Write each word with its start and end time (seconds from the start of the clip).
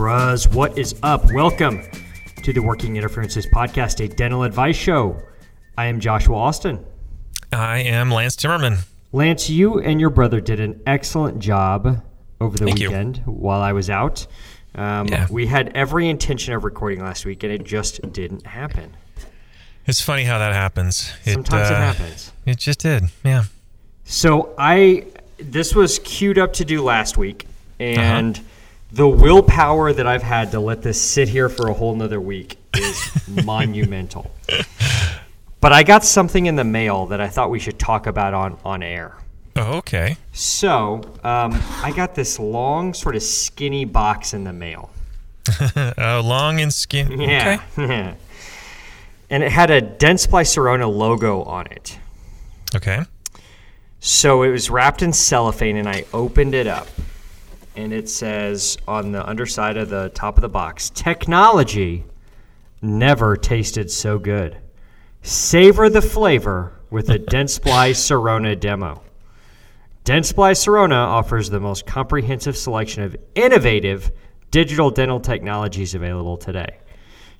Bros, 0.00 0.48
what 0.48 0.78
is 0.78 0.94
up? 1.02 1.30
Welcome 1.30 1.82
to 2.42 2.54
the 2.54 2.60
Working 2.62 2.96
Interferences 2.96 3.46
Podcast, 3.46 4.02
a 4.02 4.08
dental 4.08 4.44
advice 4.44 4.74
show. 4.74 5.20
I 5.76 5.84
am 5.88 6.00
Joshua 6.00 6.36
Austin. 6.38 6.82
I 7.52 7.80
am 7.80 8.10
Lance 8.10 8.34
Timmerman. 8.34 8.78
Lance, 9.12 9.50
you 9.50 9.78
and 9.78 10.00
your 10.00 10.08
brother 10.08 10.40
did 10.40 10.58
an 10.58 10.80
excellent 10.86 11.38
job 11.38 12.02
over 12.40 12.56
the 12.56 12.64
Thank 12.64 12.80
you. 12.80 12.88
weekend 12.88 13.18
while 13.26 13.60
I 13.60 13.74
was 13.74 13.90
out. 13.90 14.26
Um, 14.74 15.06
Yeah. 15.08 15.26
We 15.30 15.44
had 15.46 15.70
every 15.76 16.08
intention 16.08 16.54
of 16.54 16.64
recording 16.64 17.00
last 17.00 17.26
week, 17.26 17.42
and 17.42 17.52
it 17.52 17.62
just 17.64 18.00
didn't 18.10 18.46
happen. 18.46 18.96
It's 19.84 20.00
funny 20.00 20.24
how 20.24 20.38
that 20.38 20.54
happens. 20.54 21.12
Sometimes 21.26 21.68
it 21.68 21.74
uh, 21.74 21.78
happens. 21.78 22.32
It 22.46 22.56
just 22.56 22.78
did. 22.78 23.02
Yeah. 23.22 23.44
So 24.04 24.54
I 24.56 25.04
this 25.38 25.74
was 25.74 25.98
queued 25.98 26.38
up 26.38 26.54
to 26.54 26.64
do 26.64 26.82
last 26.82 27.18
week, 27.18 27.46
and 27.78 28.38
Uh-huh. 28.38 28.46
The 28.92 29.08
willpower 29.08 29.92
that 29.92 30.06
I've 30.06 30.22
had 30.22 30.50
to 30.52 30.60
let 30.60 30.82
this 30.82 31.00
sit 31.00 31.28
here 31.28 31.48
for 31.48 31.68
a 31.68 31.74
whole 31.74 31.94
nother 31.94 32.20
week 32.20 32.58
is 32.76 33.28
monumental. 33.44 34.30
But 35.60 35.72
I 35.72 35.82
got 35.82 36.04
something 36.04 36.46
in 36.46 36.56
the 36.56 36.64
mail 36.64 37.06
that 37.06 37.20
I 37.20 37.28
thought 37.28 37.50
we 37.50 37.58
should 37.58 37.78
talk 37.78 38.06
about 38.06 38.34
on 38.34 38.58
on 38.64 38.82
air. 38.82 39.16
Oh, 39.56 39.78
okay. 39.78 40.16
So 40.32 41.02
um, 41.22 41.60
I 41.82 41.92
got 41.94 42.14
this 42.14 42.38
long, 42.38 42.94
sort 42.94 43.16
of 43.16 43.22
skinny 43.22 43.84
box 43.84 44.32
in 44.32 44.44
the 44.44 44.52
mail. 44.52 44.90
Uh, 45.76 46.22
long 46.24 46.60
and 46.60 46.72
skinny. 46.72 47.26
Yeah. 47.26 47.60
Okay. 47.76 48.14
and 49.30 49.42
it 49.42 49.52
had 49.52 49.70
a 49.70 49.82
Dentsply 49.82 50.44
Sirona 50.44 50.90
logo 50.92 51.42
on 51.42 51.66
it. 51.66 51.98
Okay. 52.74 53.04
So 53.98 54.42
it 54.42 54.50
was 54.50 54.70
wrapped 54.70 55.02
in 55.02 55.12
cellophane, 55.12 55.76
and 55.76 55.88
I 55.88 56.06
opened 56.14 56.54
it 56.54 56.66
up, 56.66 56.88
and 57.76 57.92
it 57.92 58.08
says 58.08 58.76
on 58.88 59.12
the 59.12 59.26
underside 59.26 59.76
of 59.76 59.88
the 59.88 60.10
top 60.14 60.36
of 60.36 60.42
the 60.42 60.48
box, 60.48 60.90
"Technology 60.90 62.04
never 62.82 63.36
tasted 63.36 63.90
so 63.90 64.18
good. 64.18 64.56
Savor 65.22 65.88
the 65.88 66.02
flavor 66.02 66.72
with 66.90 67.10
a 67.10 67.18
Dentsply 67.30 67.90
Sirona 67.94 68.58
demo." 68.58 69.02
Dentsply 70.04 70.52
Sirona 70.52 70.96
offers 71.06 71.50
the 71.50 71.60
most 71.60 71.86
comprehensive 71.86 72.56
selection 72.56 73.02
of 73.02 73.14
innovative 73.34 74.10
digital 74.50 74.90
dental 74.90 75.20
technologies 75.20 75.94
available 75.94 76.36
today. 76.36 76.78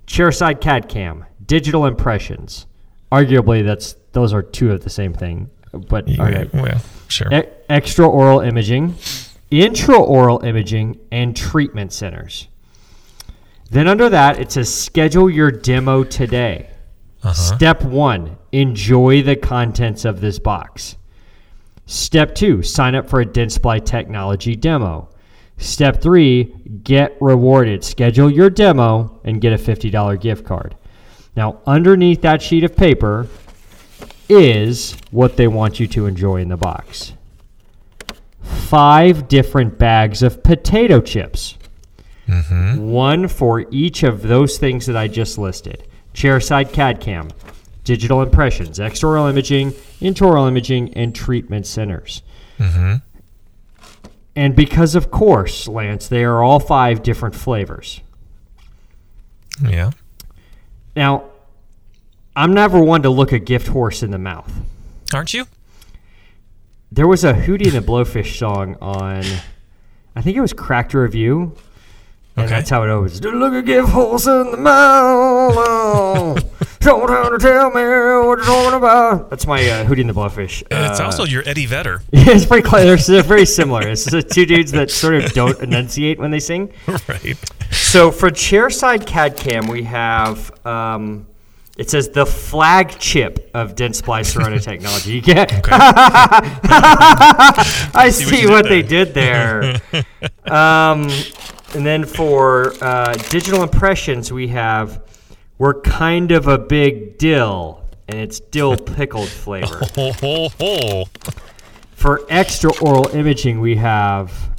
Chairside 0.07 0.61
CAD 0.61 0.87
CAM, 0.87 1.25
digital 1.45 1.85
impressions. 1.85 2.67
Arguably, 3.11 3.65
that's 3.65 3.95
those 4.13 4.31
are 4.33 4.41
two 4.41 4.71
of 4.71 4.83
the 4.83 4.89
same 4.89 5.13
thing, 5.13 5.49
but 5.89 6.07
Yeah. 6.07 6.45
Well, 6.53 6.81
sure. 7.07 7.33
E- 7.33 7.43
extra 7.67 8.07
oral 8.07 8.39
imaging, 8.41 8.95
intraoral 9.51 10.43
imaging, 10.43 10.99
and 11.11 11.35
treatment 11.35 11.93
centers. 11.93 12.47
Then 13.69 13.87
under 13.87 14.09
that, 14.09 14.39
it 14.39 14.51
says 14.51 14.73
schedule 14.73 15.29
your 15.29 15.51
demo 15.51 16.03
today. 16.03 16.69
Uh-huh. 17.23 17.33
Step 17.33 17.83
one, 17.83 18.37
enjoy 18.51 19.21
the 19.21 19.35
contents 19.35 20.05
of 20.05 20.21
this 20.21 20.39
box. 20.39 20.97
Step 21.85 22.33
two, 22.33 22.63
sign 22.63 22.95
up 22.95 23.09
for 23.09 23.21
a 23.21 23.25
Dentsply 23.25 23.85
technology 23.85 24.55
demo. 24.55 25.09
Step 25.57 26.01
three, 26.01 26.45
get 26.83 27.15
rewarded. 27.21 27.83
Schedule 27.83 28.31
your 28.31 28.49
demo 28.49 29.19
and 29.23 29.39
get 29.39 29.53
a 29.53 29.57
$50 29.57 30.19
gift 30.19 30.45
card. 30.45 30.75
Now, 31.35 31.59
underneath 31.67 32.21
that 32.21 32.41
sheet 32.41 32.63
of 32.63 32.75
paper 32.75 33.27
is 34.27 34.97
what 35.11 35.37
they 35.37 35.47
want 35.47 35.79
you 35.79 35.87
to 35.87 36.07
enjoy 36.07 36.37
in 36.37 36.49
the 36.49 36.57
box 36.57 37.13
five 38.51 39.27
different 39.27 39.77
bags 39.77 40.21
of 40.21 40.43
potato 40.43 41.01
chips. 41.01 41.57
Mm-hmm. 42.27 42.89
One 42.89 43.27
for 43.27 43.65
each 43.71 44.03
of 44.03 44.21
those 44.21 44.57
things 44.57 44.85
that 44.85 44.95
I 44.95 45.07
just 45.07 45.37
listed 45.37 45.83
chairside 46.13 46.73
CAD 46.73 46.99
CAM, 46.99 47.29
digital 47.83 48.21
impressions, 48.21 48.79
extraoral 48.79 49.29
imaging, 49.29 49.71
intraoral 50.01 50.47
imaging, 50.47 50.93
and 50.93 51.15
treatment 51.15 51.65
centers. 51.65 52.21
Mm-hmm. 52.57 52.95
And 54.35 54.55
because, 54.55 54.95
of 54.95 55.11
course, 55.11 55.67
Lance, 55.67 56.07
they 56.07 56.23
are 56.23 56.41
all 56.41 56.59
five 56.59 57.03
different 57.03 57.35
flavors. 57.35 58.01
Yeah. 59.61 59.91
Now, 60.95 61.25
I'm 62.35 62.53
never 62.53 62.81
one 62.81 63.01
to 63.03 63.09
look 63.09 63.31
a 63.31 63.39
gift 63.39 63.67
horse 63.67 64.03
in 64.03 64.11
the 64.11 64.17
mouth. 64.17 64.51
Aren't 65.13 65.33
you? 65.33 65.45
There 66.91 67.07
was 67.07 67.23
a 67.23 67.33
Hootie 67.33 67.73
and 67.73 67.73
the 67.73 67.79
Blowfish 67.81 68.37
song 68.37 68.75
on, 68.81 69.23
I 70.15 70.21
think 70.21 70.35
it 70.35 70.41
was 70.41 70.51
Cracked 70.53 70.93
Rear 70.93 71.07
View. 71.07 71.55
And 72.35 72.45
Okay. 72.45 72.55
that's 72.55 72.69
how 72.69 72.83
it 72.83 72.89
always 72.89 73.19
do. 73.19 73.31
Look 73.31 73.53
a 73.53 73.61
gift 73.61 73.89
horse 73.89 74.25
in 74.25 74.51
the 74.51 74.57
mouth. 74.57 76.35
Don't 76.79 77.09
have 77.09 77.29
to 77.31 77.37
tell 77.39 77.67
me 77.69 77.75
what 77.81 78.37
you're 78.37 78.37
talking 78.43 78.77
about. 78.77 79.29
That's 79.29 79.45
my 79.45 79.59
uh, 79.69 79.85
Hootie 79.85 79.99
and 80.01 80.09
the 80.09 80.13
Blowfish. 80.13 80.63
it's 80.71 80.99
Uh, 80.99 81.03
also 81.05 81.25
your 81.25 81.43
Eddie 81.47 81.65
Vedder. 81.65 82.01
it's 82.13 82.45
pretty 82.45 82.67
close. 82.67 83.05
They're, 83.05 83.21
very 83.23 83.45
similar. 83.45 83.87
It's 83.87 84.05
the 84.05 84.23
two 84.23 84.45
dudes 84.45 84.71
that 84.71 84.89
sort 84.91 85.15
of 85.15 85.31
don't 85.33 85.59
enunciate 85.63 86.19
when 86.19 86.31
they 86.31 86.39
sing. 86.39 86.71
right. 86.87 87.37
So 87.71 88.11
for 88.11 88.29
chairside 88.29 89.05
CAD 89.05 89.35
cam, 89.37 89.67
we 89.67 89.83
have 89.83 90.65
um, 90.65 91.27
it 91.81 91.89
says 91.89 92.09
the 92.09 92.27
flagship 92.27 93.49
of 93.55 93.73
Dentsply 93.73 94.21
Sirona 94.21 94.61
technology. 94.63 95.13
You 95.13 95.21
get, 95.23 95.51
I 97.95 98.11
See 98.11 98.25
see, 98.25 98.45
what 98.45 98.65
what, 98.65 98.65
you 98.65 98.69
they 98.69 98.83
did 98.83 99.13
did 99.13 99.15
there. 99.15 99.81
um, 100.45 101.09
and 101.73 101.83
then 101.83 102.05
for 102.05 102.75
uh, 102.83 103.13
digital 103.31 103.63
impressions, 103.63 104.31
we 104.31 104.49
have 104.49 105.01
we're 105.57 105.81
kind 105.81 106.31
of 106.31 106.47
a 106.47 106.59
big 106.59 107.17
dill, 107.17 107.83
and 108.07 108.19
it's 108.19 108.39
dill 108.39 108.77
pickled 108.77 109.29
flavor. 109.29 109.81
For 111.95 112.21
extra 112.29 112.71
oral 112.79 113.07
imaging, 113.07 113.59
we 113.59 113.77
have 113.77 114.51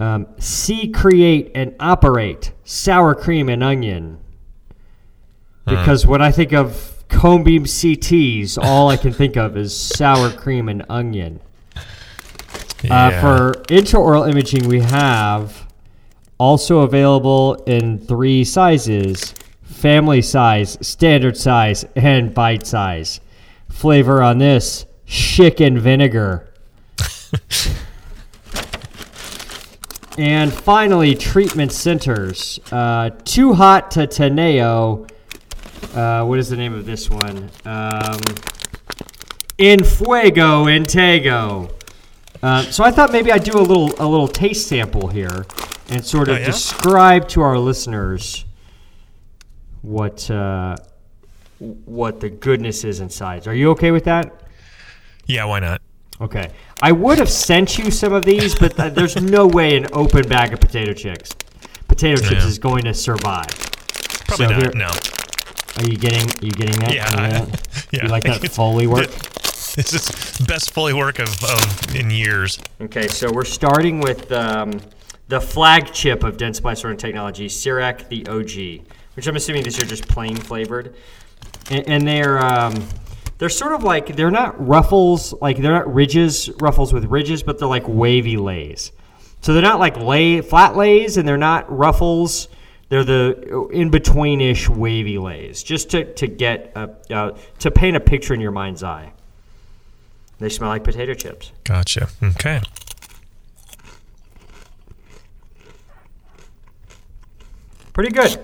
um, 0.00 0.28
see, 0.38 0.88
create, 0.88 1.50
and 1.54 1.74
operate 1.78 2.52
sour 2.64 3.14
cream 3.14 3.50
and 3.50 3.62
onion. 3.62 4.21
Because 5.64 6.06
when 6.06 6.20
I 6.20 6.30
think 6.32 6.52
of 6.52 7.04
cone 7.08 7.44
beam 7.44 7.64
CTs, 7.64 8.58
all 8.60 8.88
I 8.88 8.96
can 8.96 9.12
think 9.12 9.36
of 9.36 9.56
is 9.56 9.76
sour 9.76 10.30
cream 10.30 10.68
and 10.68 10.84
onion. 10.88 11.40
Yeah. 12.82 13.06
Uh, 13.06 13.20
for 13.20 13.52
intraoral 13.64 14.28
imaging, 14.28 14.68
we 14.68 14.80
have 14.80 15.66
also 16.38 16.80
available 16.80 17.54
in 17.66 17.98
three 17.98 18.42
sizes 18.44 19.34
family 19.62 20.22
size, 20.22 20.78
standard 20.80 21.36
size, 21.36 21.84
and 21.96 22.32
bite 22.32 22.66
size. 22.66 23.20
Flavor 23.68 24.22
on 24.22 24.38
this 24.38 24.86
chicken 25.06 25.78
vinegar. 25.78 26.48
and 30.18 30.52
finally, 30.52 31.14
treatment 31.14 31.72
centers. 31.72 32.60
Uh, 32.70 33.10
too 33.24 33.54
hot 33.54 33.90
to 33.92 34.06
Teneo. 34.06 35.08
Uh, 35.94 36.24
what 36.24 36.38
is 36.38 36.48
the 36.48 36.56
name 36.56 36.74
of 36.74 36.86
this 36.86 37.10
one? 37.10 37.50
Um, 37.64 38.18
in 39.58 39.84
Fuego 39.84 40.64
Intego. 40.66 41.70
Uh, 42.42 42.62
so 42.62 42.82
I 42.82 42.90
thought 42.90 43.12
maybe 43.12 43.30
I'd 43.30 43.44
do 43.44 43.56
a 43.58 43.60
little 43.60 43.92
a 43.98 44.06
little 44.06 44.26
taste 44.28 44.66
sample 44.68 45.08
here 45.08 45.46
and 45.90 46.04
sort 46.04 46.28
of 46.28 46.36
Oh, 46.36 46.40
yeah? 46.40 46.46
describe 46.46 47.28
to 47.28 47.42
our 47.42 47.58
listeners 47.58 48.44
what 49.82 50.28
uh, 50.30 50.76
what 51.58 52.20
the 52.20 52.30
goodness 52.30 52.82
is 52.84 53.00
inside. 53.00 53.46
Are 53.46 53.54
you 53.54 53.70
okay 53.72 53.90
with 53.90 54.04
that? 54.04 54.32
yeah, 55.26 55.44
why 55.44 55.60
not? 55.60 55.80
Okay. 56.20 56.50
I 56.80 56.90
would 56.92 57.18
have 57.18 57.30
sent 57.30 57.78
you 57.78 57.90
some 57.92 58.12
of 58.12 58.24
these, 58.24 58.54
but 58.56 58.76
th- 58.76 58.92
there's 58.94 59.16
no 59.20 59.46
way 59.46 59.76
an 59.76 59.86
open 59.92 60.28
bag 60.28 60.52
of 60.52 60.60
potato 60.60 60.92
chips 60.92 61.32
potato 61.86 62.16
chips 62.20 62.32
Yeah. 62.32 62.46
is 62.48 62.58
going 62.58 62.84
to 62.84 62.94
survive. 62.94 63.46
Probably 64.26 64.46
So 64.46 64.50
not. 64.52 64.62
here- 64.62 64.72
No. 64.74 64.88
Are 65.78 65.84
you 65.84 65.96
getting 65.96 66.28
are 66.28 66.44
you 66.46 66.52
getting 66.52 66.78
that? 66.80 66.94
Yeah, 66.94 67.06
Can 67.06 67.18
you 67.18 67.24
I- 67.24 67.30
that? 67.30 67.86
yeah. 67.92 68.02
You 68.04 68.08
like 68.08 68.24
that 68.24 68.46
Foley 68.52 68.86
work? 68.86 69.08
This 69.74 69.94
is 69.94 70.06
the 70.38 70.44
best 70.44 70.70
Foley 70.72 70.92
work 70.92 71.18
of, 71.18 71.28
of 71.44 71.94
in 71.96 72.10
years. 72.10 72.58
Okay, 72.80 73.08
so 73.08 73.32
we're 73.32 73.44
starting 73.46 74.00
with 74.00 74.30
um, 74.30 74.80
the 75.28 75.40
flagship 75.40 76.24
of 76.24 76.36
Dentsply 76.36 76.72
Sirona 76.74 76.98
Technology, 76.98 77.48
CEREC 77.48 78.08
the 78.10 78.26
OG, 78.26 78.86
which 79.16 79.26
I'm 79.26 79.36
assuming 79.36 79.62
these 79.64 79.80
are 79.80 79.86
just 79.86 80.06
plain 80.06 80.36
flavored, 80.36 80.94
and, 81.70 81.88
and 81.88 82.06
they're 82.06 82.38
um, 82.44 82.74
they're 83.38 83.48
sort 83.48 83.72
of 83.72 83.82
like 83.82 84.14
they're 84.14 84.30
not 84.30 84.54
ruffles, 84.64 85.32
like 85.40 85.56
they're 85.56 85.72
not 85.72 85.92
ridges, 85.92 86.50
ruffles 86.60 86.92
with 86.92 87.06
ridges, 87.06 87.42
but 87.42 87.58
they're 87.58 87.66
like 87.66 87.84
wavy 87.88 88.36
lays. 88.36 88.92
So 89.40 89.54
they're 89.54 89.62
not 89.62 89.80
like 89.80 89.96
lay 89.96 90.42
flat 90.42 90.76
lays, 90.76 91.16
and 91.16 91.26
they're 91.26 91.38
not 91.38 91.74
ruffles. 91.74 92.48
They're 92.92 93.04
the 93.04 93.68
in 93.72 93.90
betweenish 93.90 94.68
wavy 94.68 95.16
lays, 95.16 95.62
just 95.62 95.88
to 95.92 96.12
to 96.12 96.26
get 96.26 96.72
a, 96.76 96.90
uh, 97.10 97.38
to 97.60 97.70
paint 97.70 97.96
a 97.96 98.00
picture 98.00 98.34
in 98.34 98.40
your 98.42 98.50
mind's 98.50 98.82
eye. 98.82 99.14
They 100.38 100.50
smell 100.50 100.68
like 100.68 100.84
potato 100.84 101.14
chips. 101.14 101.52
Gotcha. 101.64 102.08
Okay. 102.22 102.60
Pretty 107.94 108.10
good. 108.10 108.38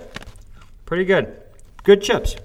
Pretty 0.87 1.05
good. 1.05 1.31
Good 1.83 2.01
chips. 2.01 2.35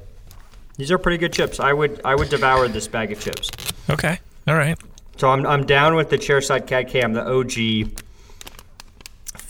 These 0.76 0.90
are 0.90 0.98
pretty 0.98 1.16
good 1.16 1.32
chips. 1.32 1.58
I 1.58 1.72
would 1.72 2.02
I 2.04 2.16
would 2.16 2.28
devour 2.28 2.68
this 2.68 2.86
bag 2.86 3.12
of 3.12 3.20
chips. 3.20 3.50
Okay. 3.88 4.20
All 4.46 4.56
right. 4.56 4.78
So 5.16 5.30
I'm, 5.30 5.46
I'm 5.46 5.64
down 5.64 5.94
with 5.94 6.10
the 6.10 6.18
chairside 6.18 6.66
CAD 6.66 6.88
CAM, 6.90 7.14
the 7.14 7.26
OG 7.26 8.03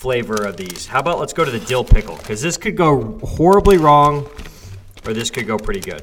flavor 0.05 0.45
of 0.45 0.59
these. 0.59 0.87
How 0.87 1.01
about 1.01 1.19
let's 1.19 1.33
go 1.33 1.47
to 1.47 1.51
the 1.51 1.61
dill 1.61 1.83
pickle 1.83 2.17
because 2.19 2.43
this 2.43 2.59
could 2.59 2.77
go 2.77 3.19
horribly 3.21 3.79
wrong, 3.79 4.29
or 5.07 5.15
this 5.15 5.31
could 5.31 5.47
go 5.47 5.57
pretty 5.57 5.81
good. 5.81 6.03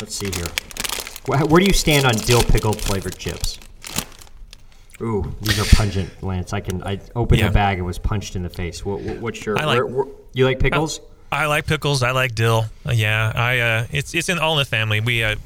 Let's 0.00 0.14
see 0.14 0.30
here. 0.34 0.48
Where, 1.26 1.44
where 1.44 1.60
do 1.60 1.66
you 1.66 1.74
stand 1.74 2.06
on 2.06 2.14
dill 2.14 2.42
pickle 2.42 2.72
flavored 2.72 3.18
chips? 3.18 3.58
Ooh, 5.02 5.34
these 5.42 5.58
are 5.60 5.76
pungent, 5.76 6.10
Lance. 6.22 6.54
I 6.54 6.60
can. 6.60 6.82
I 6.82 6.98
opened 7.14 7.40
Yeah. 7.42 7.48
the 7.48 7.52
bag 7.52 7.76
and 7.76 7.86
was 7.86 7.98
punched 7.98 8.36
in 8.36 8.42
the 8.42 8.48
face. 8.48 8.86
What, 8.86 9.00
what- 9.02 9.18
what's 9.18 9.44
your? 9.44 9.58
I 9.58 9.64
like- 9.66 9.76
where- 9.76 9.86
where- 9.86 10.06
you 10.32 10.46
like 10.46 10.60
pickles? 10.60 10.98
I 11.30 11.44
like 11.46 11.66
pickles. 11.66 12.02
I 12.02 12.12
like 12.12 12.34
dill. 12.34 12.64
Uh, 12.88 12.92
yeah, 12.92 13.32
I. 13.34 13.58
Uh, 13.58 13.86
it's 13.92 14.14
it's 14.14 14.30
in 14.30 14.38
all 14.38 14.54
in 14.54 14.60
the 14.60 14.64
family. 14.64 15.00
We, 15.00 15.22
uh, 15.22 15.36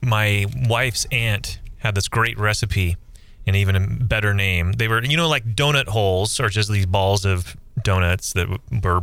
my 0.00 0.46
wife's 0.66 1.06
aunt 1.12 1.58
had 1.78 1.94
this 1.94 2.08
great 2.08 2.38
recipe, 2.38 2.96
and 3.46 3.56
even 3.56 3.76
a 3.76 3.80
better 3.80 4.32
name. 4.34 4.72
They 4.72 4.88
were, 4.88 5.02
you 5.04 5.16
know, 5.16 5.28
like 5.28 5.54
donut 5.54 5.88
holes, 5.88 6.38
or 6.40 6.48
just 6.48 6.70
these 6.70 6.86
balls 6.86 7.24
of 7.24 7.56
donuts 7.82 8.32
that 8.34 8.48
were 8.82 9.02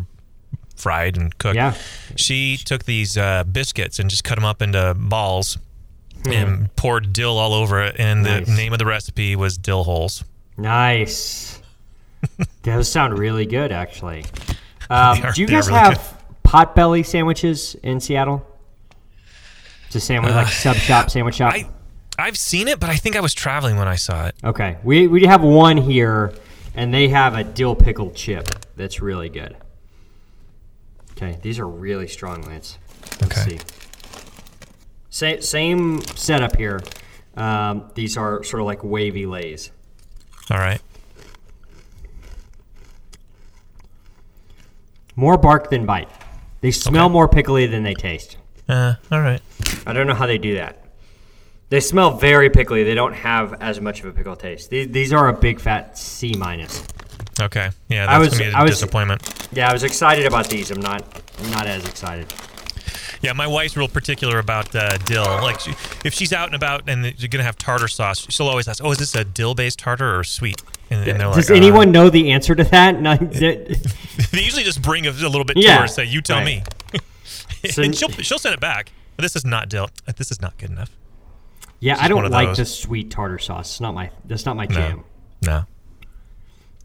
fried 0.75 1.17
and 1.17 1.37
cooked. 1.37 1.55
Yeah. 1.55 1.75
She 2.15 2.57
took 2.57 2.85
these 2.85 3.17
uh, 3.17 3.43
biscuits 3.43 3.99
and 3.99 4.09
just 4.09 4.23
cut 4.23 4.35
them 4.35 4.45
up 4.45 4.61
into 4.61 4.95
balls. 4.97 5.57
And 6.23 6.75
poured 6.75 7.13
dill 7.13 7.39
all 7.39 7.51
over 7.55 7.81
it, 7.81 7.95
and 7.97 8.21
Nice. 8.21 8.45
the 8.45 8.53
name 8.53 8.73
of 8.73 8.77
the 8.79 8.85
recipe 8.85 9.35
was 9.35 9.57
dill 9.57 9.83
holes. 9.83 10.23
Nice. 10.55 11.59
Those 12.61 12.91
sound 12.91 13.17
really 13.17 13.47
good, 13.47 13.71
actually. 13.71 14.25
Um, 14.87 15.19
are- 15.23 15.31
do 15.31 15.41
you 15.41 15.47
guys 15.47 15.67
really 15.67 15.79
have 15.79 16.23
potbelly 16.43 17.03
sandwiches 17.03 17.75
in 17.81 17.99
Seattle? 17.99 18.45
It's 19.87 19.95
a 19.95 19.99
sandwich 19.99 20.31
like 20.35 20.47
sub 20.49 20.75
shop, 20.75 21.09
sandwich 21.09 21.35
shop. 21.37 21.53
Uh, 21.55 21.57
I, 21.57 21.69
I've 22.21 22.37
seen 22.37 22.67
it, 22.67 22.79
but 22.79 22.89
I 22.89 22.95
think 22.95 23.15
I 23.15 23.19
was 23.21 23.33
traveling 23.33 23.77
when 23.77 23.87
I 23.87 23.95
saw 23.95 24.27
it. 24.27 24.35
okay, 24.43 24.77
we 24.83 25.07
we 25.07 25.25
have 25.25 25.41
one 25.43 25.77
here, 25.77 26.33
and 26.75 26.93
they 26.93 27.09
have 27.09 27.35
a 27.35 27.43
dill 27.43 27.75
pickle 27.75 28.11
chip 28.11 28.47
that's 28.75 29.01
really 29.01 29.29
good. 29.29 29.55
Okay, 31.11 31.37
these 31.41 31.59
are 31.59 31.67
really 31.67 32.07
strong, 32.07 32.41
Lance. 32.43 32.77
Let's 33.21 33.37
Okay. 33.45 33.57
see. 33.57 33.59
Same 35.09 35.41
same 35.41 36.01
setup 36.15 36.55
here. 36.55 36.79
Um, 37.35 37.89
these 37.95 38.17
are 38.17 38.43
sort 38.43 38.61
of 38.61 38.65
like 38.67 38.83
wavy 38.83 39.25
lays. 39.25 39.71
All 40.49 40.57
right. 40.57 40.81
More 45.15 45.37
bark 45.37 45.69
than 45.69 45.85
bite. 45.85 46.09
They 46.61 46.71
smell 46.71 47.05
Okay. 47.05 47.13
more 47.13 47.27
pickly 47.27 47.67
than 47.67 47.83
they 47.83 47.93
taste. 47.93 48.37
Uh, 48.69 48.95
all 49.11 49.19
right. 49.21 49.41
I 49.85 49.93
don't 49.93 50.07
know 50.07 50.13
how 50.13 50.25
they 50.25 50.37
do 50.37 50.55
that. 50.55 50.80
They 51.71 51.79
smell 51.79 52.11
very 52.17 52.49
pickly. 52.49 52.83
They 52.83 52.93
don't 52.95 53.13
have 53.13 53.53
as 53.61 53.79
much 53.81 54.01
of 54.01 54.05
a 54.05 54.11
pickle 54.11 54.35
taste. 54.35 54.69
These, 54.69 54.89
these 54.89 55.13
are 55.13 55.29
a 55.29 55.33
big 55.33 55.59
fat 55.59 55.97
C 55.97 56.33
minus. 56.37 56.83
Okay. 57.39 57.69
Yeah, 57.87 58.03
I 58.13 58.19
that's 58.19 58.29
was- 58.31 58.39
gonna 58.39 58.51
be 58.51 58.55
a 58.55 58.59
I 58.59 58.63
was- 58.63 58.71
disappointment. 58.71 59.47
Yeah, 59.53 59.69
I 59.69 59.73
was 59.73 59.83
excited 59.83 60.25
about 60.25 60.49
these. 60.49 60.69
I'm 60.69 60.81
not. 60.81 61.01
I'm 61.39 61.49
not 61.49 61.65
as 61.67 61.85
excited. 61.85 62.27
Yeah, 63.21 63.33
my 63.33 63.47
wife's 63.47 63.77
real 63.77 63.87
particular 63.87 64.39
about 64.39 64.75
uh, 64.75 64.97
dill. 65.05 65.23
Like, 65.23 65.59
she, 65.59 65.71
if 66.03 66.13
she's 66.13 66.33
out 66.33 66.47
and 66.47 66.55
about 66.55 66.89
and 66.89 67.05
you're 67.19 67.29
gonna 67.29 67.43
have 67.43 67.57
tartar 67.57 67.87
sauce, 67.87 68.25
she'll 68.29 68.47
always 68.49 68.67
ask, 68.67 68.83
"Oh, 68.83 68.91
is 68.91 68.97
this 68.97 69.15
a 69.15 69.23
dill-based 69.23 69.79
tartar 69.79 70.17
or 70.19 70.23
sweet?" 70.23 70.61
And, 70.89 71.07
and 71.07 71.19
they're 71.21 71.27
Does 71.31 71.49
like, 71.49 71.51
uh, 71.51 71.63
anyone 71.63 71.91
know 71.91 72.09
the 72.09 72.31
answer 72.31 72.53
to 72.53 72.63
that? 72.65 72.99
No, 73.01 73.15
They 73.15 74.41
usually 74.41 74.63
just 74.63 74.81
bring 74.81 75.05
a, 75.07 75.11
a 75.11 75.29
little 75.31 75.45
bit 75.45 75.55
Yeah, 75.57 75.67
to 75.69 75.73
her, 75.75 75.81
and 75.83 75.91
say, 75.91 76.03
"You 76.05 76.21
tell 76.21 76.39
right. 76.39 76.63
me," 76.93 76.99
So- 77.71 77.81
and 77.83 77.95
she'll 77.95 78.09
she'll 78.09 78.39
send 78.39 78.53
it 78.55 78.59
back. 78.59 78.91
This 79.17 79.35
is 79.35 79.45
not 79.45 79.69
dill. 79.69 79.89
Uh, 80.07 80.11
This 80.17 80.31
is 80.31 80.41
not 80.41 80.57
good 80.57 80.71
enough. 80.71 80.89
Yeah, 81.81 81.97
I 81.99 82.07
don't 82.07 82.29
like 82.31 82.49
those. 82.49 82.57
the 82.57 82.65
sweet 82.65 83.09
tartar 83.11 83.39
sauce. 83.39 83.71
It's 83.71 83.81
not 83.81 83.93
my. 83.93 84.11
That's 84.25 84.45
not 84.45 84.55
my 84.55 84.65
No, 84.67 84.75
jam. 84.75 85.03
no. 85.41 85.63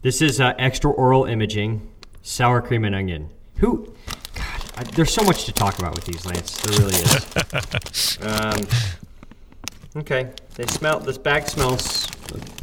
This 0.01 0.21
is 0.21 0.41
uh, 0.41 0.53
extra 0.57 0.91
oral 0.91 1.25
imaging, 1.25 1.87
sour 2.23 2.61
cream 2.61 2.83
and 2.83 2.95
onion. 2.95 3.29
Who? 3.57 3.93
God, 4.35 4.61
I, 4.75 4.83
there's 4.83 5.13
so 5.13 5.23
much 5.23 5.45
to 5.45 5.51
talk 5.53 5.77
about 5.79 5.95
with 5.95 6.05
these, 6.05 6.25
Lance. 6.25 6.57
There 6.61 6.79
really 6.79 6.95
is. 6.95 8.17
um, 8.21 10.01
okay, 10.01 10.31
they 10.55 10.65
smell. 10.65 10.99
This 10.99 11.17
bag 11.17 11.47
smells 11.47 12.07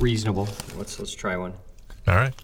reasonable. 0.01 0.49
Let's 0.77 0.99
let's 0.99 1.15
try 1.15 1.37
one. 1.37 1.53
All 2.09 2.17
right. 2.17 2.35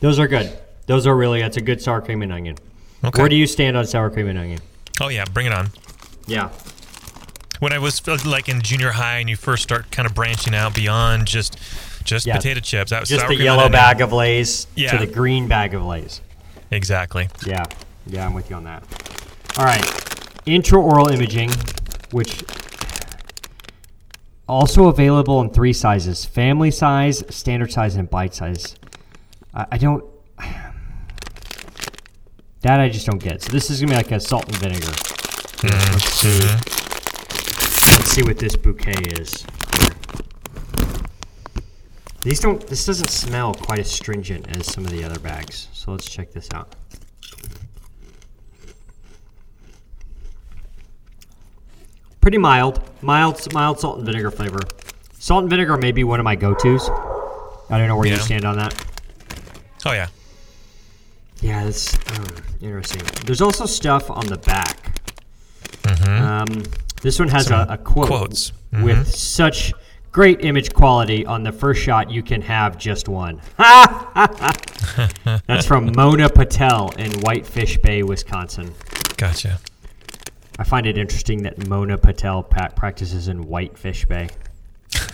Those 0.00 0.18
are 0.18 0.26
good. 0.26 0.50
Those 0.86 1.06
are 1.06 1.14
really. 1.16 1.40
That's 1.40 1.56
a 1.56 1.60
good 1.60 1.80
sour 1.80 2.00
cream 2.00 2.22
and 2.22 2.32
onion. 2.32 2.56
Okay. 3.04 3.20
Where 3.22 3.28
do 3.28 3.36
you 3.36 3.46
stand 3.46 3.76
on 3.76 3.86
sour 3.86 4.10
cream 4.10 4.26
and 4.28 4.38
onion? 4.38 4.58
Oh 5.02 5.08
yeah, 5.08 5.24
bring 5.24 5.46
it 5.46 5.52
on. 5.52 5.70
Yeah. 6.28 6.50
When 7.58 7.72
I 7.72 7.78
was 7.80 8.06
uh, 8.06 8.16
like 8.24 8.48
in 8.48 8.62
junior 8.62 8.92
high 8.92 9.18
and 9.18 9.28
you 9.28 9.34
first 9.34 9.64
start 9.64 9.90
kind 9.90 10.06
of 10.06 10.14
branching 10.14 10.54
out 10.54 10.76
beyond 10.76 11.26
just 11.26 11.58
just 12.04 12.24
Yeah. 12.24 12.36
potato 12.36 12.60
chips, 12.60 12.90
that 12.90 13.00
was 13.00 13.08
Just 13.08 13.26
the 13.26 13.34
yellow 13.36 13.68
bag 13.68 14.00
of 14.00 14.12
Lay's 14.12 14.68
Yeah. 14.76 14.92
to 14.96 15.04
the 15.04 15.12
green 15.12 15.48
bag 15.48 15.74
of 15.74 15.82
Lay's. 15.84 16.20
Exactly. 16.70 17.28
Yeah, 17.44 17.64
yeah, 18.06 18.26
I'm 18.26 18.32
with 18.32 18.48
you 18.48 18.56
on 18.56 18.64
that. 18.64 18.84
All 19.58 19.64
right, 19.64 19.82
intraoral 20.46 21.12
imaging, 21.12 21.50
which 22.12 22.44
also 24.48 24.86
available 24.86 25.40
in 25.40 25.50
three 25.50 25.72
sizes: 25.72 26.24
family 26.24 26.70
size, 26.70 27.24
standard 27.28 27.72
size, 27.72 27.96
and 27.96 28.08
bite 28.08 28.34
size. 28.34 28.76
I, 29.52 29.66
I 29.72 29.78
don't. 29.78 30.04
That 32.62 32.80
I 32.80 32.88
just 32.88 33.06
don't 33.06 33.18
get. 33.22 33.42
So 33.42 33.52
this 33.52 33.70
is 33.70 33.80
gonna 33.80 33.92
be 33.92 33.96
like 33.96 34.12
a 34.12 34.20
salt 34.20 34.46
and 34.46 34.56
vinegar. 34.56 34.92
Hmm. 35.60 35.92
Let's 35.92 36.12
see. 36.14 36.40
Hmm. 36.40 37.98
Let's 37.98 38.10
see 38.10 38.22
what 38.22 38.38
this 38.38 38.56
bouquet 38.56 38.94
is. 39.18 39.44
These 42.22 42.38
don't. 42.38 42.64
This 42.68 42.86
doesn't 42.86 43.10
smell 43.10 43.52
quite 43.52 43.80
as 43.80 43.90
stringent 43.90 44.56
as 44.56 44.66
some 44.72 44.84
of 44.84 44.92
the 44.92 45.02
other 45.02 45.18
bags. 45.18 45.68
So 45.72 45.90
let's 45.90 46.08
check 46.08 46.30
this 46.32 46.48
out. 46.54 46.76
Pretty 52.20 52.38
mild, 52.38 52.80
mild, 53.02 53.52
mild 53.52 53.80
salt 53.80 53.98
and 53.98 54.06
vinegar 54.06 54.30
flavor. 54.30 54.60
Salt 55.18 55.42
and 55.42 55.50
vinegar 55.50 55.76
may 55.76 55.90
be 55.90 56.04
one 56.04 56.20
of 56.20 56.24
my 56.24 56.36
go-tos. 56.36 56.88
I 57.68 57.78
don't 57.78 57.88
know 57.88 57.96
where 57.96 58.06
you 58.06 58.16
stand 58.16 58.44
on 58.44 58.56
that. 58.58 58.72
Oh 59.84 59.90
yeah. 59.92 60.06
Yeah, 61.40 61.64
that's 61.64 61.96
um, 62.12 62.26
interesting. 62.60 63.02
There's 63.26 63.40
also 63.40 63.66
stuff 63.66 64.10
on 64.10 64.26
the 64.26 64.38
back. 64.38 64.78
Um, 66.06 66.46
this 67.02 67.18
one 67.18 67.28
has 67.28 67.50
a, 67.50 67.66
a 67.68 67.78
quote 67.78 68.06
quotes. 68.06 68.52
with 68.72 69.06
such 69.08 69.72
great 70.12 70.44
image 70.44 70.72
quality. 70.72 71.26
On 71.26 71.42
the 71.42 71.52
first 71.52 71.82
shot, 71.82 72.10
you 72.10 72.22
can 72.22 72.42
have 72.42 72.78
just 72.78 73.08
one. 73.08 73.40
That's 75.46 75.66
from 75.66 75.92
Mona 75.96 76.28
Patel 76.28 76.90
in 76.98 77.10
Whitefish 77.20 77.78
Bay, 77.78 78.02
Wisconsin. 78.02 78.72
Gotcha. 79.16 79.58
I 80.58 80.64
find 80.64 80.86
it 80.86 80.98
interesting 80.98 81.42
that 81.42 81.66
Mona 81.66 81.98
Patel 81.98 82.42
practices 82.42 83.28
in 83.28 83.42
Whitefish 83.46 84.04
Bay. 84.06 84.28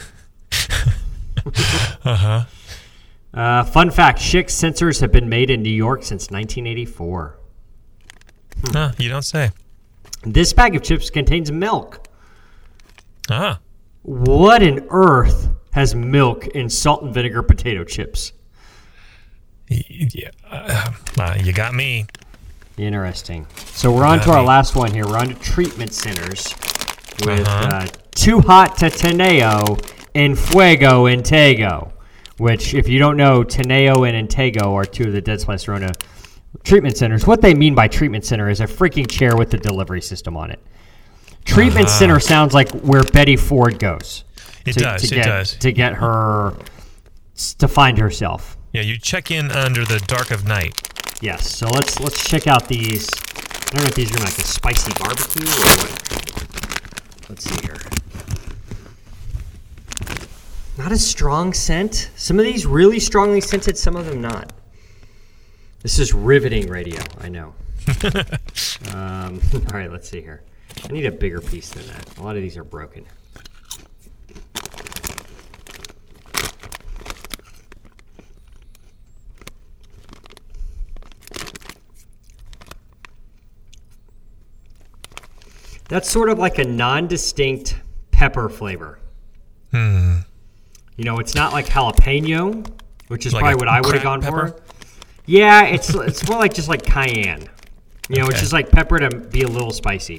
Uh-huh. 2.04 2.44
Uh, 3.34 3.62
fun 3.64 3.90
fact: 3.90 4.18
Schick 4.18 4.46
sensors 4.46 5.00
have 5.00 5.12
been 5.12 5.28
made 5.28 5.50
in 5.50 5.62
New 5.62 5.70
York 5.70 6.02
since 6.02 6.30
1984. 6.30 7.38
Huh, 8.72 8.92
you 8.98 9.08
don't 9.08 9.22
say. 9.22 9.50
This 10.24 10.52
bag 10.52 10.74
of 10.74 10.82
chips 10.82 11.10
contains 11.10 11.52
milk. 11.52 12.08
Ah. 13.30 13.60
What 14.02 14.62
on 14.62 14.86
earth 14.90 15.48
has 15.72 15.94
milk 15.94 16.46
in 16.48 16.68
salt 16.68 17.02
and 17.02 17.12
vinegar 17.14 17.42
potato 17.42 17.84
chips? 17.84 18.32
Yeah. 19.68 20.30
Uh, 20.50 20.90
uh, 21.18 21.36
you 21.42 21.52
got 21.52 21.74
me. 21.74 22.06
Interesting. 22.78 23.46
So 23.72 23.92
we're 23.92 24.04
on 24.06 24.20
to 24.20 24.30
our 24.30 24.42
last 24.42 24.74
one 24.76 24.92
here. 24.92 25.04
We're 25.06 25.18
on 25.18 25.28
to 25.28 25.34
treatment 25.34 25.92
centers. 25.92 26.54
with 27.26 27.46
Uh-huh. 27.46 27.68
uh, 27.82 27.86
Too 28.14 28.40
Hot 28.40 28.76
to 28.78 28.86
Teneo 28.86 29.78
and 30.14 30.38
Fuego 30.38 31.04
Intego, 31.04 31.92
which, 32.38 32.74
if 32.74 32.88
you 32.88 32.98
don't 32.98 33.16
know, 33.16 33.42
Teneo 33.42 34.08
and 34.08 34.28
Intego 34.28 34.74
are 34.74 34.84
two 34.84 35.04
of 35.04 35.12
the 35.12 35.22
Dentsply 35.22 35.56
Sirona 35.56 35.94
treatment 36.64 36.96
centers. 36.96 37.26
What 37.26 37.40
they 37.40 37.54
mean 37.54 37.74
by 37.74 37.88
treatment 37.88 38.24
center 38.24 38.48
is 38.48 38.60
a 38.60 38.66
freaking 38.66 39.10
chair 39.10 39.36
with 39.36 39.50
the 39.50 39.58
delivery 39.58 40.00
system 40.00 40.36
on 40.36 40.50
it. 40.50 40.60
Treatment 41.44 41.86
uh-huh. 41.86 41.98
center 41.98 42.20
sounds 42.20 42.54
like 42.54 42.70
where 42.70 43.02
Betty 43.04 43.36
Ford 43.36 43.78
goes. 43.78 44.24
It 44.66 44.72
to, 44.74 44.80
does, 44.80 45.02
To 45.02 45.14
it 45.14 45.16
get, 45.16 45.24
does. 45.24 45.56
To 45.56 45.72
get 45.72 45.94
her, 45.94 46.54
to 47.58 47.68
find 47.68 47.98
herself. 47.98 48.56
Yeah, 48.72 48.82
you 48.82 48.98
check 48.98 49.30
in 49.30 49.50
under 49.50 49.84
the 49.84 49.98
dark 50.06 50.30
of 50.30 50.46
night. 50.46 50.74
Yes. 51.22 51.50
So 51.50 51.66
let's 51.68 51.98
let's 52.00 52.22
check 52.28 52.46
out 52.46 52.68
these. 52.68 53.08
I 53.10 53.76
don't 53.76 53.82
know 53.82 53.88
if 53.88 53.94
these 53.94 54.14
are 54.14 54.20
like 54.20 54.38
a 54.38 54.44
spicy 54.44 54.92
barbecue 54.98 55.46
or 55.46 55.76
what. 55.78 57.28
Let's 57.28 57.44
see 57.44 57.66
here. 57.66 57.76
Not 60.78 60.92
a 60.92 60.96
strong 60.96 61.54
scent. 61.54 62.08
Some 62.14 62.38
of 62.38 62.44
these 62.44 62.64
really 62.64 63.00
strongly 63.00 63.40
scented. 63.40 63.76
Some 63.76 63.96
of 63.96 64.06
them 64.06 64.22
not. 64.22 64.52
This 65.82 65.98
is 65.98 66.14
riveting 66.14 66.68
radio. 66.68 67.02
I 67.20 67.28
know. 67.28 67.52
um, 68.94 69.40
all 69.54 69.60
right. 69.72 69.90
Let's 69.90 70.08
see 70.08 70.20
here. 70.20 70.44
I 70.84 70.92
need 70.92 71.04
a 71.04 71.10
bigger 71.10 71.40
piece 71.40 71.70
than 71.70 71.84
that. 71.88 72.16
A 72.18 72.22
lot 72.22 72.36
of 72.36 72.42
these 72.42 72.56
are 72.56 72.62
broken. 72.62 73.04
That's 85.88 86.08
sort 86.08 86.28
of 86.28 86.38
like 86.38 86.58
a 86.58 86.64
non-distinct 86.64 87.74
pepper 88.12 88.48
flavor. 88.48 89.00
Hmm. 89.72 90.18
You 90.98 91.04
know, 91.04 91.18
it's 91.18 91.34
not 91.34 91.52
like 91.52 91.66
jalapeno, 91.66 92.68
which 93.06 93.24
is 93.24 93.32
Like 93.32 93.42
probably 93.42 93.56
what 93.60 93.68
I 93.68 93.80
would 93.80 93.94
have 93.94 94.02
gone 94.02 94.20
pepper? 94.20 94.48
for. 94.48 94.62
Yeah, 95.26 95.64
it's 95.64 95.94
it's 95.94 96.28
more 96.28 96.38
like 96.38 96.52
just 96.52 96.68
like 96.68 96.82
cayenne. 96.82 97.48
You 98.08 98.16
know, 98.18 98.24
it's 98.26 98.34
Okay. 98.34 98.40
just 98.40 98.52
like 98.52 98.70
pepper 98.70 98.98
to 98.98 99.10
be 99.10 99.42
a 99.42 99.48
little 99.48 99.70
spicy. 99.70 100.18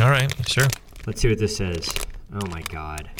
All 0.00 0.08
right, 0.10 0.32
sure. 0.48 0.66
Let's 1.06 1.20
see 1.20 1.28
what 1.28 1.38
this 1.38 1.56
says. 1.56 1.92
Oh 2.32 2.46
my 2.48 2.62
god. 2.62 3.10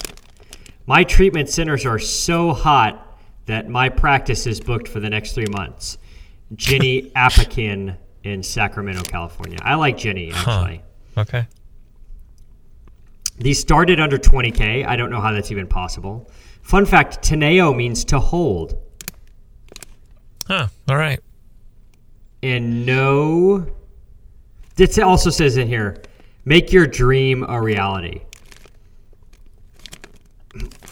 My 0.86 1.04
treatment 1.04 1.48
centers 1.50 1.84
are 1.84 1.98
so 1.98 2.52
hot 2.52 3.18
that 3.46 3.68
my 3.68 3.88
practice 3.90 4.46
is 4.46 4.60
booked 4.60 4.88
for 4.88 5.00
the 5.00 5.10
next 5.10 5.32
three 5.34 5.46
months. 5.50 5.98
Jenny 6.54 7.10
Apakin 7.16 7.96
in 8.22 8.42
Sacramento, 8.42 9.02
California. 9.02 9.58
I 9.62 9.74
like 9.74 9.98
Jenny 9.98 10.32
actually. 10.32 10.82
Okay. 11.18 11.46
These 13.36 13.58
started 13.58 14.00
under 14.00 14.16
20k. 14.16 14.86
I 14.86 14.96
don't 14.96 15.10
know 15.10 15.20
how 15.20 15.32
that's 15.32 15.50
even 15.50 15.66
possible. 15.66 16.30
Fun 16.64 16.84
fact: 16.86 17.22
Teneo 17.22 17.74
means 17.76 18.04
to 18.06 18.18
hold, 18.18 18.76
Huh. 20.48 20.66
All 20.88 20.96
right. 20.96 21.20
and 22.42 22.84
no. 22.84 23.66
It 24.76 24.98
also 24.98 25.30
says 25.30 25.56
in 25.56 25.68
here, 25.68 26.02
make 26.44 26.72
your 26.72 26.86
dream 26.88 27.44
a 27.48 27.60
reality. 27.62 28.22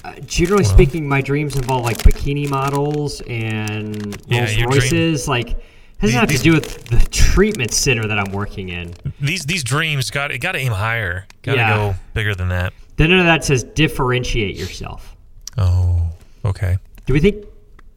Uh, 0.05 0.15
generally 0.27 0.65
speaking, 0.65 1.09
my 1.09 1.21
dreams 1.21 1.57
involve 1.57 1.83
like 1.85 1.99
bikini 1.99 2.49
models 2.49 3.21
and 3.23 4.17
Rolls 4.31 4.57
Royces. 4.67 5.27
Like, 5.29 5.59
doesn't 6.01 6.19
have 6.19 6.29
to 6.31 6.39
do 6.39 6.53
with 6.53 6.85
the 6.87 6.99
treatment 7.11 7.73
center 7.73 8.07
that 8.09 8.19
I'm 8.19 8.33
working 8.33 8.69
in. 8.71 8.95
These 9.21 9.45
these 9.47 9.63
dreams 9.65 10.11
got 10.11 10.39
got 10.41 10.53
to 10.53 10.59
aim 10.59 10.73
higher. 10.73 11.27
Got 11.43 11.53
to 11.53 11.59
Yeah. 11.59 11.77
go 11.77 11.95
bigger 12.15 12.35
than 12.35 12.49
that. 12.49 12.73
Then 12.97 13.11
under 13.13 13.25
that 13.25 13.45
says 13.45 13.63
differentiate 13.65 14.57
yourself. 14.57 15.12
Oh. 15.59 16.11
Okay. 16.45 16.77
Do 17.07 17.13
we 17.13 17.21
think? 17.21 17.45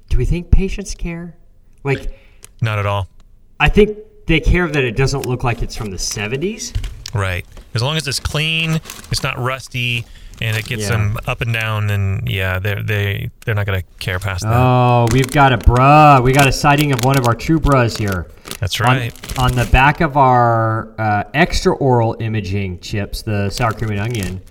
Do 0.09 0.17
we 0.17 0.25
think 0.25 0.51
patients 0.51 0.93
care? 0.95 1.35
Like, 1.83 2.17
Not 2.61 2.79
at 2.79 2.85
all. 2.85 3.07
I 3.59 3.69
think 3.69 3.97
they 4.27 4.39
care 4.39 4.67
that 4.67 4.83
it 4.83 4.95
doesn't 4.95 5.25
look 5.25 5.43
like 5.43 5.61
it's 5.61 5.75
from 5.75 5.91
the 5.91 5.97
70s. 5.97 6.73
Right. 7.13 7.45
As 7.73 7.81
long 7.83 7.95
as 7.97 8.07
it's 8.07 8.19
clean, 8.19 8.71
it's 9.11 9.23
not 9.23 9.37
rusty, 9.37 10.05
and 10.41 10.57
it 10.57 10.65
gets 10.65 10.83
Yeah. 10.83 10.89
them 10.91 11.17
up 11.27 11.41
and 11.41 11.53
down, 11.53 11.87
then 11.87 12.23
yeah, 12.27 12.59
they're 12.59 12.81
they 12.83 13.29
they're 13.45 13.55
not 13.55 13.65
gonna 13.65 13.83
care 13.99 14.19
past 14.19 14.43
that. 14.43 14.51
Oh, 14.53 15.07
we've 15.11 15.31
got 15.31 15.53
a 15.53 15.57
bruh. 15.57 16.21
We 16.23 16.33
got 16.33 16.47
a 16.47 16.51
sighting 16.51 16.91
of 16.91 17.03
one 17.05 17.17
of 17.17 17.25
our 17.27 17.33
true 17.35 17.59
bruhs 17.59 17.97
here. 17.97 18.27
That's 18.59 18.79
On- 18.81 18.87
right. 18.87 19.39
On, 19.39 19.51
the 19.53 19.65
back 19.65 20.01
of 20.01 20.17
our 20.17 20.89
uh, 20.99 21.23
extra 21.33 21.73
oral 21.75 22.15
imaging 22.19 22.79
chips, 22.79 23.21
the 23.21 23.49
sour 23.49 23.71
cream 23.73 23.91
and 23.91 23.99
onion, 23.99 24.41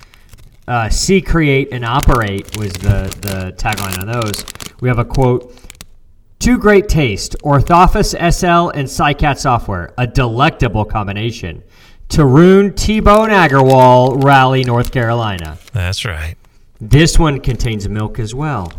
uh, 0.66 0.88
see, 0.88 1.20
create, 1.20 1.68
and 1.72 1.84
operate 1.84 2.56
was 2.56 2.72
the, 2.72 3.14
the 3.20 3.54
tagline 3.56 3.98
on 4.00 4.06
those. 4.06 4.44
We 4.80 4.88
have 4.88 4.98
a 4.98 5.04
quote 5.04 5.54
To 6.40 6.58
great 6.58 6.88
taste, 6.88 7.36
Orthophos 7.42 8.12
SL 8.14 8.70
and 8.70 8.88
SICAT 8.88 9.38
software, 9.38 9.92
a 9.98 10.06
delectable 10.06 10.84
combination. 10.84 11.62
Tarun 12.08 12.76
T 12.76 13.00
Bone 13.00 13.30
Agarwal, 13.30 14.22
Raleigh, 14.22 14.64
North 14.64 14.92
Carolina. 14.92 15.58
That's 15.72 16.04
right. 16.04 16.36
This 16.80 17.18
one 17.18 17.40
contains 17.40 17.88
milk 17.88 18.18
as 18.18 18.34
well. 18.34 18.72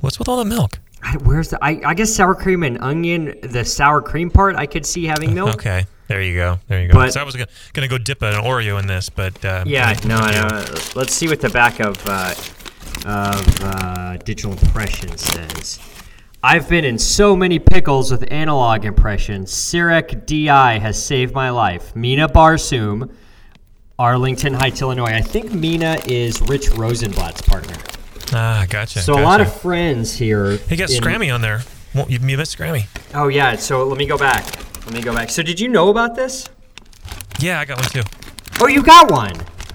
What's 0.00 0.18
with 0.18 0.28
all 0.28 0.36
the 0.36 0.44
milk? 0.44 0.78
I, 1.02 1.16
where's 1.18 1.50
the? 1.50 1.58
I, 1.62 1.80
I 1.84 1.94
guess 1.94 2.14
sour 2.14 2.34
cream 2.34 2.62
and 2.62 2.78
onion. 2.78 3.34
The 3.42 3.64
sour 3.64 4.00
cream 4.02 4.30
part, 4.30 4.56
I 4.56 4.66
could 4.66 4.86
see 4.86 5.04
having 5.04 5.34
milk. 5.34 5.50
Okay. 5.56 5.86
There 6.08 6.22
you 6.22 6.34
go. 6.34 6.58
There 6.68 6.80
you 6.82 6.88
go. 6.88 6.94
But- 6.94 7.12
so 7.12 7.20
I 7.20 7.24
was 7.24 7.34
gonna, 7.34 7.48
gonna 7.72 7.88
go 7.88 7.98
dip 7.98 8.22
an 8.22 8.34
Oreo 8.34 8.78
in 8.78 8.86
this, 8.86 9.08
but 9.08 9.44
uh, 9.44 9.64
Yeah, 9.66 9.94
no, 10.06 10.18
no. 10.20 10.64
Let's 10.94 11.12
see 11.14 11.28
what 11.28 11.40
the 11.40 11.50
back 11.50 11.80
of 11.80 11.96
uh, 12.06 12.34
of 13.04 13.60
uh, 13.62 14.16
digital 14.18 14.52
impression 14.52 15.16
says. 15.16 15.78
I've 16.42 16.68
been 16.68 16.84
in 16.84 16.98
so 16.98 17.34
many 17.34 17.58
pickles 17.58 18.10
with 18.12 18.30
analog 18.30 18.84
impressions. 18.84 19.50
CEREC 19.50 20.26
DI 20.26 20.78
has 20.78 21.02
saved 21.02 21.34
my 21.34 21.50
life. 21.50 21.96
Mina 21.96 22.28
Barsoom, 22.28 23.10
Arlington 23.98 24.54
Heights, 24.54 24.80
Illinois. 24.82 25.06
I 25.06 25.22
think 25.22 25.52
Mina 25.52 25.98
is 26.06 26.40
Rich 26.42 26.70
Rosenblatt's 26.70 27.42
partner. 27.42 27.74
Ah, 28.32 28.64
gotcha. 28.68 29.00
So 29.00 29.14
a 29.18 29.22
lot 29.22 29.40
of 29.40 29.60
friends 29.60 30.12
here. 30.14 30.56
He 30.56 30.76
got 30.76 30.90
in- 30.90 31.02
Scrammy 31.02 31.34
on 31.34 31.40
there. 31.40 31.62
You, 31.94 32.18
you 32.20 32.36
missed 32.36 32.56
Scrammy. 32.56 32.86
Oh 33.14 33.28
yeah. 33.28 33.56
So 33.56 33.84
let 33.84 33.98
me 33.98 34.06
go 34.06 34.18
back. 34.18 34.44
Let 34.86 34.94
me 34.94 35.02
go 35.02 35.12
back. 35.12 35.30
So 35.30 35.42
did 35.42 35.60
you 35.60 35.68
know 35.68 35.90
about 35.90 36.14
this? 36.14 36.48
Yeah, 37.38 37.60
I 37.60 37.64
got 37.64 37.78
one 37.80 37.90
too. 37.90 38.02
Oh, 38.60 38.68
you 38.68 38.82
got 38.82 39.10
one. 39.10 39.34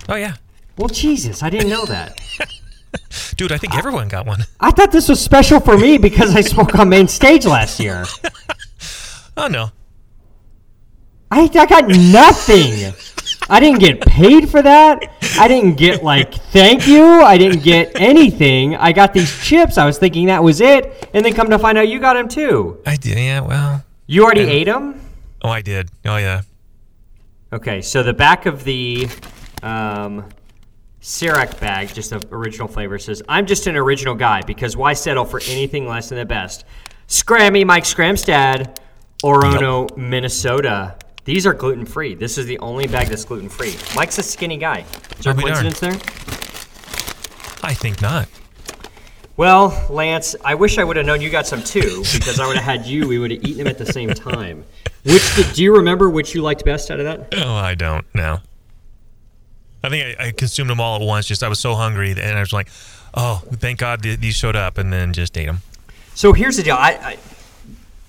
Oh 0.09 0.15
yeah, 0.15 0.35
Well, 0.77 0.87
Jesus, 0.87 1.43
I 1.43 1.49
didn't 1.49 1.69
know 1.69 1.85
that. 1.85 2.19
dude. 3.35 3.51
I 3.51 3.57
think 3.57 3.75
everyone 3.75 4.07
got 4.07 4.25
one. 4.25 4.39
I 4.59 4.71
thought 4.71 4.91
this 4.91 5.07
was 5.09 5.19
special 5.19 5.59
for 5.59 5.77
me 5.77 5.97
because 5.97 6.35
I 6.35 6.41
spoke 6.41 6.75
on 6.75 6.89
main 6.89 7.07
stage 7.07 7.45
last 7.45 7.79
year. 7.79 8.05
Oh 9.37 9.47
no. 9.47 9.71
I, 11.31 11.43
I 11.43 11.65
got 11.65 11.87
nothing. 11.87 12.93
I 13.49 13.61
didn't 13.61 13.79
get 13.79 14.01
paid 14.01 14.49
for 14.49 14.61
that. 14.61 14.99
I 15.39 15.47
didn't 15.47 15.75
get 15.77 16.03
like 16.03 16.33
thank 16.33 16.85
you. 16.85 17.03
I 17.05 17.37
didn't 17.37 17.63
get 17.63 17.99
anything. 17.99 18.75
I 18.75 18.91
got 18.91 19.13
these 19.13 19.33
chips. 19.41 19.77
I 19.77 19.85
was 19.85 19.97
thinking 19.97 20.27
that 20.27 20.43
was 20.43 20.59
it, 20.59 21.09
and 21.13 21.23
then 21.25 21.33
come 21.33 21.49
to 21.49 21.57
find 21.57 21.77
out 21.77 21.87
you 21.87 21.99
got 21.99 22.15
them 22.15 22.27
too. 22.27 22.81
I 22.85 22.97
did. 22.97 23.17
Yeah. 23.17 23.39
Well. 23.39 23.85
You 24.11 24.25
already 24.25 24.41
ate 24.41 24.65
them. 24.65 24.99
Oh, 25.41 25.47
I 25.47 25.61
did. 25.61 25.89
Oh 26.03 26.17
yeah. 26.17 26.41
Okay, 27.53 27.81
so 27.81 28.03
the 28.03 28.11
back 28.11 28.45
of 28.45 28.65
the 28.65 29.07
um, 29.63 30.25
CEREC 31.01 31.57
bag, 31.61 31.93
just 31.93 32.09
the 32.09 32.27
original 32.29 32.67
flavor, 32.67 32.99
says, 32.99 33.23
I'm 33.29 33.45
just 33.45 33.67
an 33.67 33.77
original 33.77 34.13
guy 34.13 34.41
because 34.41 34.75
why 34.75 34.91
settle 34.91 35.23
for 35.23 35.39
anything 35.47 35.87
less 35.87 36.09
than 36.09 36.17
the 36.17 36.25
best? 36.25 36.65
Scrammy 37.07 37.65
Mike 37.65 37.85
Scramstad, 37.85 38.79
Orono, 39.23 39.95
Minnesota. 39.95 40.97
These 41.23 41.47
are 41.47 41.53
gluten 41.53 41.85
free. 41.85 42.13
This 42.13 42.37
is 42.37 42.45
the 42.47 42.59
only 42.59 42.87
bag 42.87 43.07
that's 43.07 43.23
gluten 43.23 43.47
free. 43.47 43.77
Mike's 43.95 44.17
a 44.17 44.23
skinny 44.23 44.57
guy. 44.57 44.83
Is 45.17 45.23
there 45.23 45.31
a 45.31 45.35
I'll 45.37 45.41
be 45.41 45.49
darned. 45.49 45.73
coincidence 45.73 45.79
there? 45.79 45.93
I 47.63 47.73
think 47.73 48.01
not. 48.01 48.27
Well, 49.41 49.87
Lance, 49.89 50.35
I 50.45 50.53
wish 50.53 50.77
I 50.77 50.83
would 50.83 50.97
have 50.97 51.05
known 51.07 51.19
you 51.19 51.31
got 51.31 51.47
some 51.47 51.63
too 51.63 52.03
because 52.13 52.39
I 52.39 52.45
would 52.45 52.57
have 52.57 52.63
had 52.63 52.85
you. 52.85 53.07
We 53.07 53.17
would 53.17 53.31
have 53.31 53.43
eaten 53.43 53.57
them 53.57 53.65
at 53.65 53.79
the 53.79 53.87
same 53.91 54.09
time. 54.13 54.63
Which 55.03 55.35
did, 55.35 55.55
do 55.55 55.63
you 55.63 55.77
remember 55.77 56.11
which 56.11 56.35
you 56.35 56.43
liked 56.43 56.63
best 56.63 56.91
out 56.91 56.99
of 56.99 57.05
that? 57.05 57.33
Oh, 57.43 57.55
I 57.55 57.73
don't. 57.73 58.05
No. 58.13 58.37
I 59.83 59.89
think 59.89 60.19
I, 60.19 60.27
I 60.27 60.31
consumed 60.31 60.69
them 60.69 60.79
all 60.79 61.01
at 61.01 61.01
once. 61.01 61.25
Just 61.25 61.41
I 61.41 61.47
was 61.47 61.57
so 61.59 61.73
hungry, 61.73 62.11
and 62.11 62.21
I 62.37 62.39
was 62.39 62.53
like, 62.53 62.69
"Oh, 63.15 63.41
thank 63.53 63.79
God 63.79 64.03
these 64.03 64.35
showed 64.35 64.55
up," 64.55 64.77
and 64.77 64.93
then 64.93 65.11
just 65.11 65.35
ate 65.35 65.47
them. 65.47 65.63
So 66.13 66.33
here's 66.33 66.57
the 66.57 66.61
deal. 66.61 66.75
I, 66.75 66.91
I, 66.91 67.17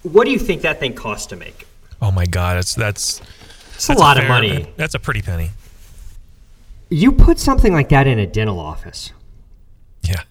what 0.02 0.26
do 0.26 0.32
you 0.32 0.38
think 0.38 0.60
that 0.60 0.80
thing 0.80 0.92
costs 0.92 1.28
to 1.28 1.36
make? 1.36 1.66
Oh 2.02 2.10
my 2.10 2.26
God, 2.26 2.58
it's 2.58 2.74
that's 2.74 3.22
It's 3.76 3.88
a 3.88 3.94
lot 3.94 4.18
of 4.18 4.24
fair- 4.24 4.28
money. 4.28 4.70
That's 4.76 4.94
a 4.94 4.98
pretty 4.98 5.22
penny. 5.22 5.48
You 6.90 7.10
put 7.10 7.38
something 7.38 7.72
like 7.72 7.88
that 7.88 8.06
in 8.06 8.18
a 8.18 8.26
dental 8.26 8.60
office, 8.60 9.12
Yeah. 10.02 10.24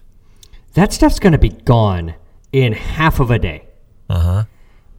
That 0.74 0.92
stuff's 0.92 1.18
going 1.18 1.32
to 1.32 1.38
be 1.38 1.50
gone 1.50 2.14
in 2.52 2.72
half 2.72 3.20
of 3.20 3.30
a 3.30 3.38
day. 3.38 3.66
Uh 4.08 4.18
huh. 4.18 4.44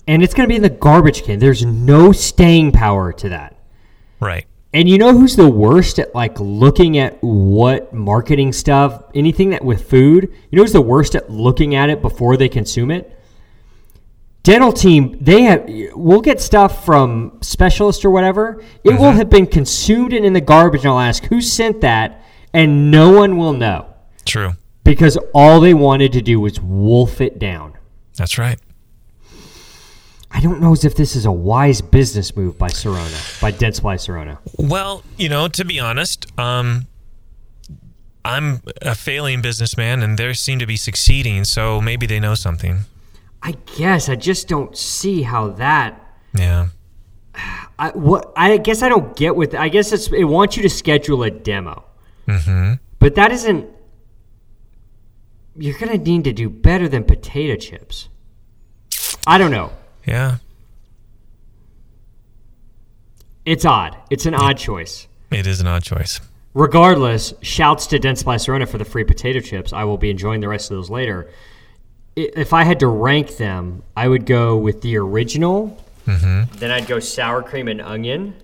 And 0.08 0.22
it's 0.22 0.34
going 0.34 0.48
to 0.48 0.52
be 0.52 0.58
in 0.58 0.62
the 0.62 0.70
garbage 0.70 1.24
can. 1.24 1.40
There's 1.40 1.66
no 1.66 2.12
staying 2.12 2.74
power 2.74 3.14
to 3.14 3.30
that. 3.30 3.58
Right. 4.20 4.46
And 4.74 4.90
you 4.90 4.98
know 4.98 5.14
who's 5.14 5.36
the 5.36 5.50
worst 5.50 6.00
at 6.00 6.16
like 6.16 6.40
looking 6.40 6.98
at 6.98 7.18
what 7.22 7.94
marketing 7.94 8.54
stuff, 8.54 9.04
anything 9.14 9.52
that 9.52 9.64
with 9.64 9.88
food, 9.88 10.34
you 10.50 10.58
know 10.58 10.64
who's 10.64 10.74
the 10.74 10.82
worst 10.82 11.16
at 11.16 11.30
looking 11.30 11.76
at 11.76 11.90
it 11.90 12.02
before 12.02 12.38
they 12.38 12.50
consume 12.50 12.90
it? 12.90 13.20
Dental 14.42 14.74
team, 14.74 15.18
they 15.22 15.44
have 15.44 15.66
we'll 15.94 16.22
get 16.22 16.42
stuff 16.42 16.84
from 16.84 17.38
specialists 17.42 18.04
or 18.04 18.10
whatever. 18.10 18.64
It 18.84 19.00
will 19.00 19.12
have 19.12 19.30
been 19.30 19.46
consumed 19.46 20.12
and 20.12 20.26
in 20.26 20.34
the 20.34 20.42
garbage 20.42 20.82
and 20.82 20.90
I'll 20.90 21.00
ask 21.00 21.24
who 21.26 21.40
sent 21.40 21.82
that 21.82 22.26
and 22.52 22.92
no 22.92 23.12
one 23.12 23.38
will 23.38 23.54
know 23.54 23.94
True. 24.26 24.54
Because 24.84 25.18
all 25.34 25.60
they 25.60 25.74
wanted 25.74 26.12
to 26.14 26.22
do 26.22 26.40
was 26.40 26.60
wolf 26.60 27.22
it 27.22 27.40
down. 27.40 27.74
That's 28.18 28.38
right. 28.38 28.60
I 30.32 30.40
don't 30.42 30.60
know 30.60 30.74
as 30.74 30.84
if 30.84 30.96
this 30.96 31.16
is 31.16 31.26
a 31.26 31.32
wise 31.32 31.80
business 31.82 32.36
move 32.36 32.58
by 32.58 32.70
Sirona, 32.70 33.40
by 33.42 33.52
Dentsply 33.52 33.96
Sirona. 33.98 34.40
Well, 34.58 35.04
you 35.18 35.30
know, 35.30 35.48
to 35.48 35.64
be 35.64 35.80
honest, 35.80 36.26
um, 36.40 36.88
I'm 38.26 38.62
a 38.82 38.96
failing 38.96 39.42
businessman, 39.42 40.02
and 40.02 40.18
they 40.18 40.34
seem 40.34 40.58
to 40.60 40.66
be 40.66 40.76
succeeding. 40.76 41.44
So 41.44 41.80
maybe 41.82 42.08
they 42.08 42.20
know 42.20 42.34
something. 42.36 42.80
I 43.44 43.56
guess 43.78 44.10
I 44.10 44.16
just 44.16 44.48
don't 44.48 44.76
see 44.76 45.22
how 45.22 45.50
that. 45.50 46.00
Yeah. 46.36 46.68
I 47.78 47.90
what 47.92 48.32
I 48.36 48.58
guess 48.58 48.82
I 48.82 48.90
don't 48.90 49.16
get 49.16 49.36
with. 49.36 49.54
I 49.54 49.70
guess 49.70 49.92
it's 49.92 50.08
it 50.12 50.24
wants 50.26 50.56
you 50.58 50.64
to 50.64 50.70
schedule 50.70 51.24
a 51.24 51.30
demo, 51.32 51.84
Mm-hmm. 52.28 52.74
but 53.00 53.16
that 53.16 53.32
isn't. 53.32 53.68
You're 55.56 55.78
gonna 55.78 55.98
need 55.98 56.24
to 56.24 56.34
do 56.34 56.50
better 56.50 56.88
than 56.88 57.04
potato 57.04 57.56
chips. 57.56 58.10
I 59.26 59.38
don't 59.38 59.52
know. 59.52 59.72
Yeah. 60.06 60.38
It's 63.46 63.66
odd. 63.66 63.98
It's 64.10 64.26
an 64.26 64.34
odd 64.34 64.58
choice. 64.58 65.08
It 65.32 65.48
is 65.48 65.60
an 65.60 65.68
odd 65.68 65.84
choice. 65.84 66.22
Regardless, 66.54 67.34
shouts 67.42 67.88
to 67.88 68.00
Dentsply 68.00 68.36
Sirona 68.36 68.68
for 68.68 68.78
the 68.78 68.86
free 68.86 69.04
potato 69.04 69.40
chips. 69.40 69.74
I 69.74 69.84
will 69.86 69.98
be 69.98 70.10
enjoying 70.10 70.40
the 70.40 70.48
rest 70.48 70.70
of 70.70 70.78
those 70.78 70.90
later. 70.90 71.30
If 72.16 72.54
I 72.54 72.64
had 72.64 72.80
to 72.82 72.88
rank 72.88 73.38
them, 73.38 73.82
I 73.98 74.08
would 74.08 74.26
go 74.26 74.58
with 74.58 74.82
the 74.82 74.98
original. 74.98 75.84
Mm-hmm. 76.06 76.58
Then 76.58 76.70
I'd 76.70 76.88
go 76.88 77.00
sour 77.00 77.42
cream 77.42 77.68
and 77.68 77.82
onion. 77.82 78.36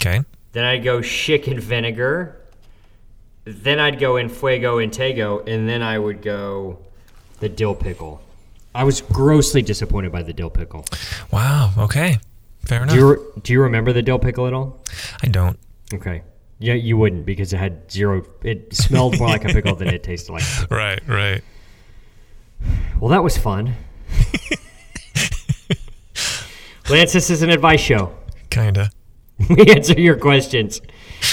Okay. 0.00 0.22
Then 0.52 0.64
I'd 0.64 0.84
go 0.84 1.02
chicken 1.02 1.58
vinegar. 1.58 2.37
Then 3.50 3.80
I'd 3.80 3.98
go 3.98 4.18
in 4.18 4.28
fuego 4.28 4.78
intego, 4.78 5.38
and 5.46 5.66
then 5.66 5.80
I 5.82 5.98
would 5.98 6.20
go 6.20 6.80
the 7.40 7.48
dill 7.48 7.74
pickle. 7.74 8.20
I 8.74 8.84
was 8.84 9.00
grossly 9.00 9.62
disappointed 9.62 10.12
by 10.12 10.22
the 10.22 10.34
dill 10.34 10.50
pickle. 10.50 10.84
Wow. 11.32 11.72
Okay. 11.78 12.18
Fair 12.66 12.82
enough. 12.82 12.94
Do 12.94 13.00
you, 13.00 13.32
do 13.42 13.52
you 13.54 13.62
remember 13.62 13.94
the 13.94 14.02
dill 14.02 14.18
pickle 14.18 14.46
at 14.46 14.52
all? 14.52 14.84
I 15.22 15.28
don't. 15.28 15.58
Okay. 15.94 16.22
Yeah, 16.58 16.74
you 16.74 16.98
wouldn't 16.98 17.24
because 17.24 17.54
it 17.54 17.56
had 17.56 17.90
zero. 17.90 18.22
It 18.42 18.76
smelled 18.76 19.18
more 19.18 19.28
like 19.28 19.46
a 19.46 19.48
pickle 19.48 19.74
than 19.76 19.88
it 19.88 20.02
tasted 20.02 20.30
like. 20.32 20.44
Right. 20.70 21.00
Right. 21.08 21.42
Well, 23.00 23.08
that 23.10 23.24
was 23.24 23.38
fun. 23.38 23.74
Lance, 26.90 27.12
this 27.12 27.30
is 27.30 27.42
an 27.42 27.50
advice 27.50 27.80
show. 27.80 28.12
Kinda. 28.50 28.90
We 29.48 29.70
answer 29.70 29.98
your 29.98 30.16
questions. 30.16 30.80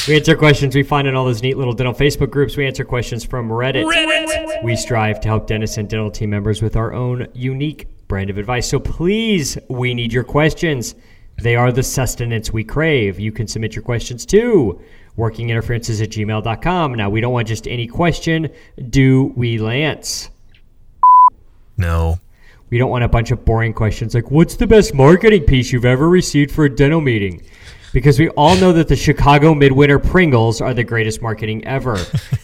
We 0.07 0.15
answer 0.15 0.35
questions 0.35 0.75
we 0.75 0.83
find 0.83 1.07
in 1.07 1.15
all 1.15 1.25
those 1.25 1.41
neat 1.41 1.57
little 1.57 1.73
dental 1.73 1.93
Facebook 1.93 2.29
groups. 2.29 2.55
We 2.55 2.65
answer 2.65 2.85
questions 2.85 3.23
from 3.23 3.49
Reddit. 3.49 3.85
Reddit. 3.85 4.63
We 4.63 4.75
strive 4.75 5.19
to 5.21 5.27
help 5.27 5.47
dentists 5.47 5.77
and 5.77 5.89
dental 5.89 6.11
team 6.11 6.29
members 6.29 6.61
with 6.61 6.75
our 6.75 6.93
own 6.93 7.27
unique 7.33 7.87
brand 8.07 8.29
of 8.29 8.37
advice. 8.37 8.69
So 8.69 8.79
please, 8.79 9.57
we 9.67 9.93
need 9.93 10.13
your 10.13 10.23
questions. 10.23 10.95
They 11.41 11.55
are 11.55 11.71
the 11.71 11.83
sustenance 11.83 12.53
we 12.53 12.63
crave. 12.63 13.19
You 13.19 13.31
can 13.31 13.47
submit 13.47 13.75
your 13.75 13.83
questions 13.83 14.25
to 14.27 14.79
workinginterferences 15.17 16.03
at 16.03 16.09
gmail.com. 16.09 16.93
Now, 16.93 17.09
we 17.09 17.21
don't 17.21 17.33
want 17.33 17.47
just 17.47 17.67
any 17.67 17.87
question, 17.87 18.49
do 18.89 19.33
we, 19.35 19.57
Lance? 19.57 20.29
No. 21.77 22.19
We 22.69 22.77
don't 22.77 22.89
want 22.89 23.03
a 23.03 23.09
bunch 23.09 23.31
of 23.31 23.45
boring 23.45 23.73
questions 23.73 24.13
like, 24.13 24.31
what's 24.31 24.55
the 24.55 24.67
best 24.67 24.93
marketing 24.93 25.43
piece 25.43 25.71
you've 25.71 25.85
ever 25.85 26.09
received 26.09 26.51
for 26.51 26.65
a 26.65 26.69
dental 26.73 27.01
meeting? 27.01 27.41
Because 27.95 28.19
we 28.19 28.27
all 28.31 28.57
know 28.57 28.73
that 28.73 28.89
the 28.89 28.95
Chicago 28.97 29.55
Midwinter 29.55 29.99
Pringles 29.99 30.59
are 30.59 30.73
the 30.73 30.83
greatest 30.83 31.21
marketing 31.21 31.63
ever. 31.63 31.97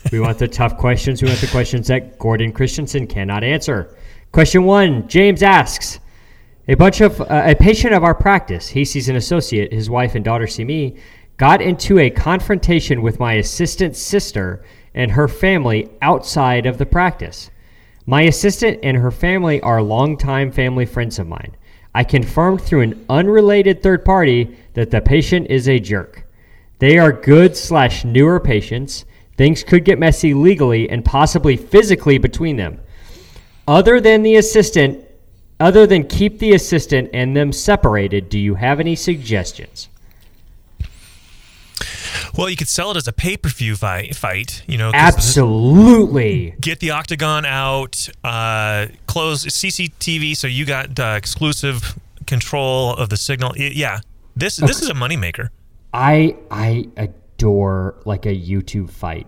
we 0.10 0.22
want 0.22 0.40
the 0.40 0.48
tough 0.48 0.78
questions. 0.78 1.22
We 1.22 1.28
want 1.28 1.42
the 1.42 1.48
questions 1.48 1.88
that 1.88 2.18
Gordon 2.18 2.54
Christensen 2.54 3.06
cannot 3.06 3.44
answer. 3.44 3.94
Question 4.32 4.64
one 4.64 5.10
James 5.10 5.44
asks, 5.44 6.00
a 6.70 6.76
bunch 6.76 7.02
of 7.02 7.20
uh, 7.20 7.26
a 7.48 7.54
patient 7.54 7.94
of 7.94 8.02
our 8.02 8.16
practice, 8.16 8.70
he 8.70 8.86
sees 8.86 9.10
an 9.10 9.18
associate, 9.18 9.74
his 9.74 9.90
wife 9.90 10.16
and 10.16 10.24
daughter 10.24 10.48
see 10.48 10.64
me, 10.64 10.96
got 11.36 11.62
into 11.62 12.00
a 12.00 12.10
confrontation 12.10 13.02
with 13.02 13.20
my 13.20 13.34
assistant's 13.34 14.02
sister 14.02 14.64
and 14.94 15.12
her 15.12 15.28
family 15.28 15.92
outside 16.02 16.66
of 16.66 16.78
the 16.78 16.86
practice. 16.86 17.52
My 18.06 18.22
assistant 18.22 18.80
and 18.84 18.96
her 18.96 19.12
family 19.12 19.60
are 19.60 19.82
longtime 19.82 20.54
family 20.54 20.86
friends 20.86 21.20
of 21.20 21.28
mine. 21.28 21.58
I 21.94 22.04
confirmed 22.04 22.62
through 22.62 22.82
an 22.82 23.06
unrelated 23.10 23.84
third 23.84 24.06
party 24.06 24.58
that 24.74 24.92
the 24.92 25.02
patient 25.02 25.48
is 25.50 25.68
a 25.68 25.80
jerk. 25.80 26.26
They 26.80 26.98
are 26.98 27.12
good 27.12 27.56
slash 27.56 28.06
newer 28.06 28.40
patients. 28.40 29.06
Things 29.38 29.64
could 29.64 29.86
get 29.86 30.00
messy 30.00 30.34
legally 30.34 30.90
and 30.90 31.04
possibly 31.04 31.58
physically 31.58 32.18
between 32.18 32.56
them. 32.56 32.80
Other 33.68 34.00
than 34.00 34.24
the 34.24 34.38
assistant, 34.38 35.06
other 35.60 35.86
than 35.86 36.08
keep 36.08 36.40
the 36.40 36.54
assistant 36.54 37.10
and 37.14 37.36
them 37.36 37.52
separated, 37.52 38.30
do 38.30 38.40
you 38.40 38.56
have 38.56 38.80
any 38.80 38.96
suggestions? 38.96 39.90
Well, 42.38 42.50
you 42.50 42.56
could 42.56 42.70
sell 42.70 42.92
it 42.92 42.98
as 42.98 43.08
a 43.08 43.14
pay-per-view 43.14 43.76
fight. 43.76 44.16
Fight. 44.16 44.64
You 44.68 44.78
know. 44.78 44.92
Absolutely. 44.94 46.56
Get 46.62 46.80
the 46.80 46.92
octagon 46.92 47.46
out. 47.46 48.08
Uh, 48.24 48.88
close 49.08 49.46
CCTV, 49.46 50.36
so 50.36 50.48
you 50.48 50.66
got 50.66 51.00
uh, 51.00 51.16
exclusive 51.18 51.98
control 52.28 52.94
of 52.96 53.10
the 53.10 53.18
signal. 53.18 53.54
Yeah. 53.58 54.00
This 54.36 54.56
this 54.58 54.82
is 54.82 54.90
a 54.90 54.94
moneymaker. 54.94 55.50
I 55.94 56.38
I 56.50 56.88
adore 56.98 57.96
like 58.06 58.26
a 58.26 58.34
YouTube 58.36 58.90
fight. 58.90 59.28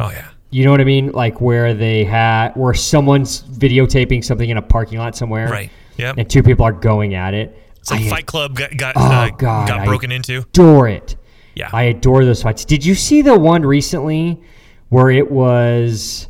Oh 0.00 0.10
yeah. 0.10 0.28
You 0.50 0.64
know 0.64 0.70
what 0.72 0.80
I 0.80 0.84
mean? 0.84 1.12
Like 1.12 1.40
where 1.40 1.72
they 1.72 2.04
had 2.04 2.52
where 2.56 2.74
someone's 2.74 3.42
videotaping 3.42 4.24
something 4.24 4.50
in 4.50 4.56
a 4.56 4.62
parking 4.62 4.98
lot 4.98 5.14
somewhere, 5.16 5.48
Right. 5.48 5.70
Yeah, 5.96 6.14
And 6.16 6.28
two 6.28 6.42
people 6.42 6.64
are 6.66 6.72
going 6.72 7.14
at 7.14 7.32
it. 7.34 7.56
Some 7.82 7.98
I 7.98 8.08
Fight 8.08 8.26
Club 8.26 8.56
got 8.56 8.76
got, 8.76 8.96
Oh, 8.96 9.02
uh, 9.02 9.28
God, 9.30 9.68
got 9.68 9.80
I- 9.80 9.84
broken 9.84 10.10
into. 10.10 10.38
adore 10.40 10.88
it. 10.88 11.16
Yeah. 11.54 11.68
I 11.72 11.84
adore 11.84 12.24
those 12.24 12.42
fights. 12.42 12.64
Did 12.64 12.84
you 12.84 12.94
see 12.94 13.22
the 13.22 13.38
one 13.38 13.62
recently 13.64 14.40
where 14.88 15.10
it 15.10 15.30
was 15.30 16.28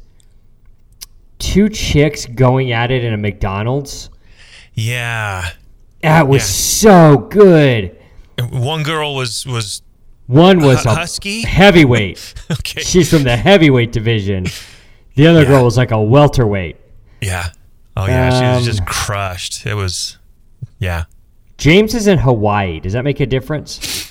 two 1.38 1.68
chicks 1.68 2.26
going 2.26 2.72
at 2.72 2.90
it 2.90 3.04
in 3.04 3.12
a 3.12 3.16
McDonald's? 3.18 4.10
yeah. 4.74 5.50
That 6.02 6.26
was 6.26 6.42
Yeah. 6.42 6.46
so 7.12 7.16
good. 7.30 7.96
One 8.50 8.82
girl 8.82 9.14
was 9.14 9.46
was 9.46 9.82
One 10.26 10.58
was 10.60 10.84
a 10.84 10.94
husky? 10.96 11.42
heavyweight. 11.46 12.34
okay. 12.50 12.80
She's 12.82 13.08
from 13.10 13.22
the 13.22 13.36
heavyweight 13.36 13.92
division. 13.92 14.46
The 15.14 15.28
other 15.28 15.42
Yeah. 15.42 15.48
girl 15.48 15.64
was 15.64 15.76
like 15.76 15.92
a 15.92 16.00
welterweight. 16.02 16.76
Yeah. 17.20 17.50
Oh 17.96 18.06
yeah. 18.06 18.30
she 18.30 18.44
was 18.58 18.58
Um, 18.58 18.64
just 18.64 18.84
crushed. 18.86 19.64
It 19.64 19.74
was. 19.74 20.18
Yeah. 20.80 21.04
James 21.58 21.94
is 21.94 22.08
in 22.08 22.18
Hawaii. 22.18 22.80
Does 22.80 22.94
that 22.94 23.04
make 23.04 23.20
a 23.20 23.26
difference? 23.26 24.10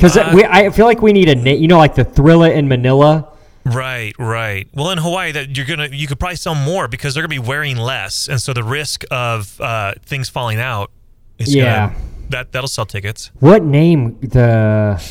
Because 0.00 0.16
Uh, 0.16 0.32
we, 0.34 0.44
I 0.44 0.70
feel 0.70 0.86
like 0.86 1.02
we 1.02 1.12
need 1.12 1.28
a 1.28 1.34
name. 1.34 1.60
You 1.60 1.68
know, 1.68 1.78
like 1.78 1.94
the 1.94 2.04
Thrilla 2.04 2.54
in 2.54 2.68
Manila. 2.68 3.28
Right, 3.66 4.14
right. 4.18 4.66
Well, 4.74 4.90
in 4.90 4.96
Hawaii, 4.98 5.32
that 5.32 5.54
you're 5.56 5.66
gonna 5.66 5.88
you 5.92 6.06
could 6.06 6.18
probably 6.18 6.36
sell 6.36 6.54
more 6.54 6.88
because 6.88 7.12
they're 7.12 7.22
gonna 7.22 7.28
be 7.28 7.38
wearing 7.38 7.76
less, 7.76 8.26
and 8.28 8.40
so 8.40 8.52
the 8.54 8.64
risk 8.64 9.04
of 9.10 9.60
uh, 9.60 9.92
things 10.06 10.30
falling 10.30 10.58
out 10.58 10.90
is 11.38 11.54
Yeah. 11.54 11.88
gonna, 11.90 11.98
that 12.30 12.52
that'll 12.52 12.68
sell 12.68 12.86
tickets. 12.86 13.30
What 13.40 13.62
name 13.62 14.18
the 14.20 15.02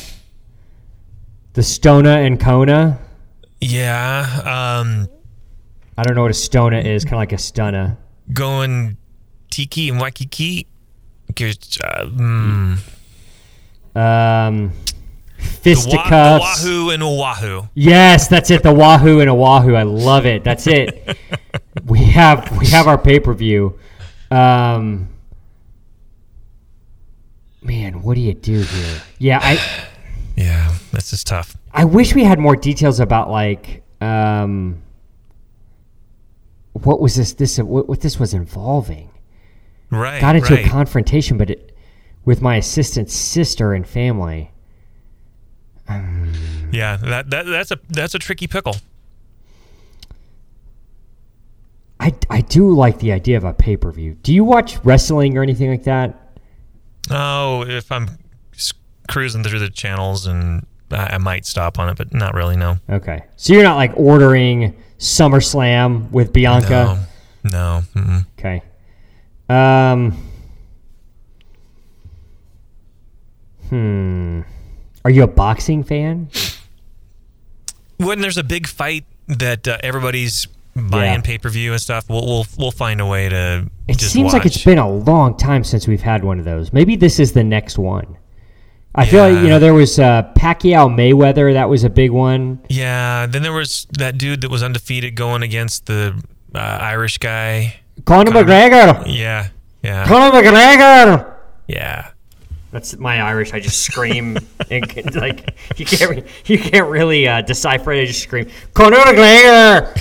the 1.52 1.60
Stona 1.62 2.26
and 2.26 2.40
Kona? 2.40 2.98
Yeah, 3.60 4.80
um, 4.80 5.08
I 5.96 6.02
don't 6.02 6.16
know 6.16 6.22
what 6.22 6.30
a 6.32 6.34
Stona 6.34 6.84
is. 6.84 7.04
Kind 7.04 7.14
of 7.14 7.18
like 7.18 7.32
a 7.32 7.36
Stunna. 7.36 7.96
going 8.32 8.96
Tiki 9.50 9.88
and 9.90 10.00
Waikiki. 10.00 10.66
Uh, 11.30 11.32
mm, 12.06 12.78
Um, 13.94 14.72
the, 15.38 15.42
Wa- 15.42 15.46
fisticuffs. 15.62 16.62
the 16.62 16.68
Wahoo 16.70 16.90
and 16.90 17.02
Oahu. 17.02 17.62
Yes, 17.74 18.28
that's 18.28 18.50
it. 18.50 18.62
The 18.62 18.72
Wahoo 18.72 19.20
and 19.20 19.30
Oahu. 19.30 19.74
I 19.74 19.82
love 19.82 20.26
it. 20.26 20.44
That's 20.44 20.66
it. 20.66 21.16
we 21.86 21.98
have 22.04 22.56
we 22.58 22.66
have 22.68 22.86
our 22.86 22.98
pay 22.98 23.20
per 23.20 23.32
view. 23.34 23.78
Um, 24.30 25.08
man, 27.62 28.02
what 28.02 28.14
do 28.14 28.20
you 28.20 28.34
do 28.34 28.60
here? 28.62 29.02
Yeah, 29.18 29.40
I 29.42 29.86
Yeah, 30.36 30.74
this 30.92 31.12
is 31.12 31.24
tough. 31.24 31.56
I 31.72 31.84
wish 31.84 32.14
we 32.14 32.24
had 32.24 32.38
more 32.38 32.56
details 32.56 33.00
about 33.00 33.30
like 33.30 33.82
um, 34.00 34.82
what 36.72 37.00
was 37.00 37.14
this 37.16 37.34
this 37.34 37.58
what, 37.58 37.88
what 37.88 38.00
this 38.00 38.18
was 38.18 38.34
involving. 38.34 39.10
Right, 39.90 40.20
Got 40.20 40.36
into 40.36 40.54
right. 40.54 40.64
a 40.64 40.68
confrontation, 40.68 41.36
but 41.36 41.50
it 41.50 41.69
with 42.24 42.42
my 42.42 42.56
assistant's 42.56 43.14
sister 43.14 43.72
and 43.72 43.86
family. 43.86 44.50
Yeah, 46.70 46.96
that, 46.98 47.30
that 47.30 47.46
that's 47.46 47.70
a 47.72 47.78
that's 47.88 48.14
a 48.14 48.18
tricky 48.18 48.46
pickle. 48.46 48.76
I, 51.98 52.14
I 52.30 52.40
do 52.40 52.72
like 52.72 53.00
the 53.00 53.12
idea 53.12 53.36
of 53.36 53.44
a 53.44 53.52
pay 53.52 53.76
per 53.76 53.90
view. 53.90 54.16
Do 54.22 54.32
you 54.32 54.44
watch 54.44 54.78
wrestling 54.84 55.36
or 55.36 55.42
anything 55.42 55.70
like 55.70 55.84
that? 55.84 56.16
Oh, 57.10 57.64
if 57.66 57.92
I'm 57.92 58.08
cruising 59.08 59.42
through 59.42 59.58
the 59.58 59.68
channels 59.68 60.26
and 60.26 60.64
I, 60.90 61.14
I 61.14 61.18
might 61.18 61.44
stop 61.44 61.78
on 61.78 61.88
it, 61.88 61.96
but 61.98 62.14
not 62.14 62.34
really. 62.34 62.56
No. 62.56 62.78
Okay. 62.88 63.24
So 63.36 63.52
you're 63.52 63.64
not 63.64 63.76
like 63.76 63.92
ordering 63.96 64.76
SummerSlam 64.98 66.10
with 66.10 66.32
Bianca? 66.32 67.04
No. 67.44 67.50
No. 67.50 67.82
Mm-mm. 67.94 68.26
Okay. 68.38 68.62
Um. 69.48 70.29
Hmm. 73.70 74.40
Are 75.04 75.10
you 75.10 75.22
a 75.22 75.26
boxing 75.26 75.82
fan? 75.82 76.28
When 77.96 78.20
there's 78.20 78.36
a 78.38 78.44
big 78.44 78.66
fight 78.66 79.04
that 79.28 79.66
uh, 79.68 79.78
everybody's 79.82 80.46
buying 80.74 81.14
Yeah. 81.14 81.20
pay 81.20 81.38
per 81.38 81.48
view 81.48 81.72
and 81.72 81.80
stuff, 81.80 82.08
we'll 82.08 82.24
we'll 82.26 82.46
we'll 82.58 82.70
find 82.70 83.00
a 83.00 83.06
way 83.06 83.28
to. 83.28 83.70
It 83.88 84.00
seems 84.00 84.32
like 84.32 84.46
it's 84.46 84.62
been 84.64 84.78
a 84.78 84.88
long 84.88 85.36
time 85.36 85.64
since 85.64 85.86
we've 85.88 86.00
had 86.02 86.24
one 86.24 86.38
of 86.38 86.44
those. 86.44 86.72
Maybe 86.72 86.96
this 86.96 87.18
is 87.18 87.32
the 87.32 87.44
next 87.44 87.78
one. 87.78 88.16
I 88.94 89.06
feel 89.06 89.22
like 89.22 89.42
you 89.42 89.48
know 89.48 89.58
there 89.58 89.74
was 89.74 89.98
uh, 89.98 90.32
Pacquiao 90.36 90.88
Mayweather. 90.92 91.52
That 91.52 91.68
was 91.68 91.84
a 91.84 91.90
big 91.90 92.10
one. 92.10 92.60
Yeah. 92.68 93.26
Then 93.26 93.42
there 93.42 93.52
was 93.52 93.86
that 93.98 94.18
dude 94.18 94.40
that 94.40 94.50
was 94.50 94.62
undefeated 94.62 95.14
going 95.14 95.42
against 95.42 95.86
the 95.86 96.20
uh, 96.54 96.58
Irish 96.58 97.18
guy. 97.18 97.76
Conor 98.04 98.32
Conor- 98.32 98.44
McGregor. 98.46 99.04
Yeah. 99.06 99.48
Yeah. 99.82 100.06
Conor 100.06 100.36
McGregor. 100.36 101.34
Yeah. 101.68 102.09
That's 102.70 102.96
my 102.98 103.20
Irish. 103.20 103.52
I 103.52 103.60
just 103.60 103.80
scream 103.80 104.38
and 104.70 105.14
like 105.14 105.56
you 105.76 105.84
can't 105.84 106.26
you 106.46 106.58
can't 106.58 106.88
really 106.88 107.26
uh, 107.26 107.42
decipher 107.42 107.92
it. 107.92 108.02
I 108.02 108.06
just 108.06 108.22
scream 108.22 108.48
Conor. 108.74 109.94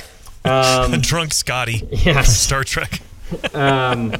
Um, 0.45 0.91
Drunk 1.01 1.33
Scotty 1.33 1.87
yes. 1.91 2.37
Star 2.41 2.63
Trek. 2.63 3.01
Um, 3.53 4.15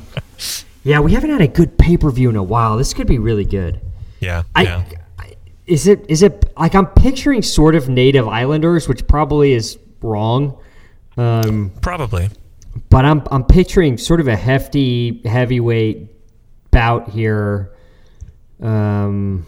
yeah, 0.84 1.00
we 1.00 1.14
haven't 1.14 1.30
had 1.30 1.42
a 1.42 1.48
good 1.48 1.78
pay 1.78 1.98
per 1.98 2.10
view 2.10 2.30
in 2.30 2.36
a 2.36 2.44
while. 2.44 2.78
This 2.78 2.94
could 2.94 3.08
be 3.08 3.20
really 3.20 3.46
good. 3.46 3.82
Yeah. 4.20 4.44
I, 4.56 4.64
yeah. 4.64 4.86
I 5.18 5.36
is 5.68 5.88
it 5.88 6.06
is 6.10 6.24
it 6.24 6.52
like 6.58 6.76
I'm 6.76 6.88
picturing 6.88 7.42
sort 7.42 7.76
of 7.76 7.88
Native 7.88 8.28
Islanders, 8.28 8.88
which 8.88 9.08
probably 9.08 9.54
is 9.54 9.78
wrong. 10.02 10.58
Um, 11.18 11.72
Probably. 11.82 12.30
but 12.90 13.06
I'm 13.06 13.24
I'm 13.32 13.44
picturing 13.44 13.98
sort 13.98 14.20
of 14.22 14.28
a 14.28 14.36
hefty 14.36 15.22
heavyweight 15.26 16.08
bout 16.72 17.10
here 17.10 17.72
um, 18.62 19.45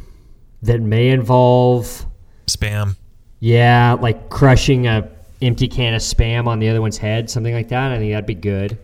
that 0.62 0.82
may 0.82 1.10
involve 1.10 2.06
Spam. 2.48 2.96
yeah, 3.40 3.94
like 4.00 4.30
crushing 4.30 4.88
a 4.88 5.10
empty 5.42 5.68
can 5.68 5.94
of 5.96 6.02
spam 6.02 6.46
on 6.48 6.60
the 6.60 6.70
other 6.70 6.82
one's 6.82 6.98
head, 6.98 7.30
something 7.30 7.54
like 7.54 7.70
that. 7.70 7.92
I 7.92 7.98
think 7.98 8.12
that'd 8.12 8.26
be 8.28 8.36
good. 8.36 8.78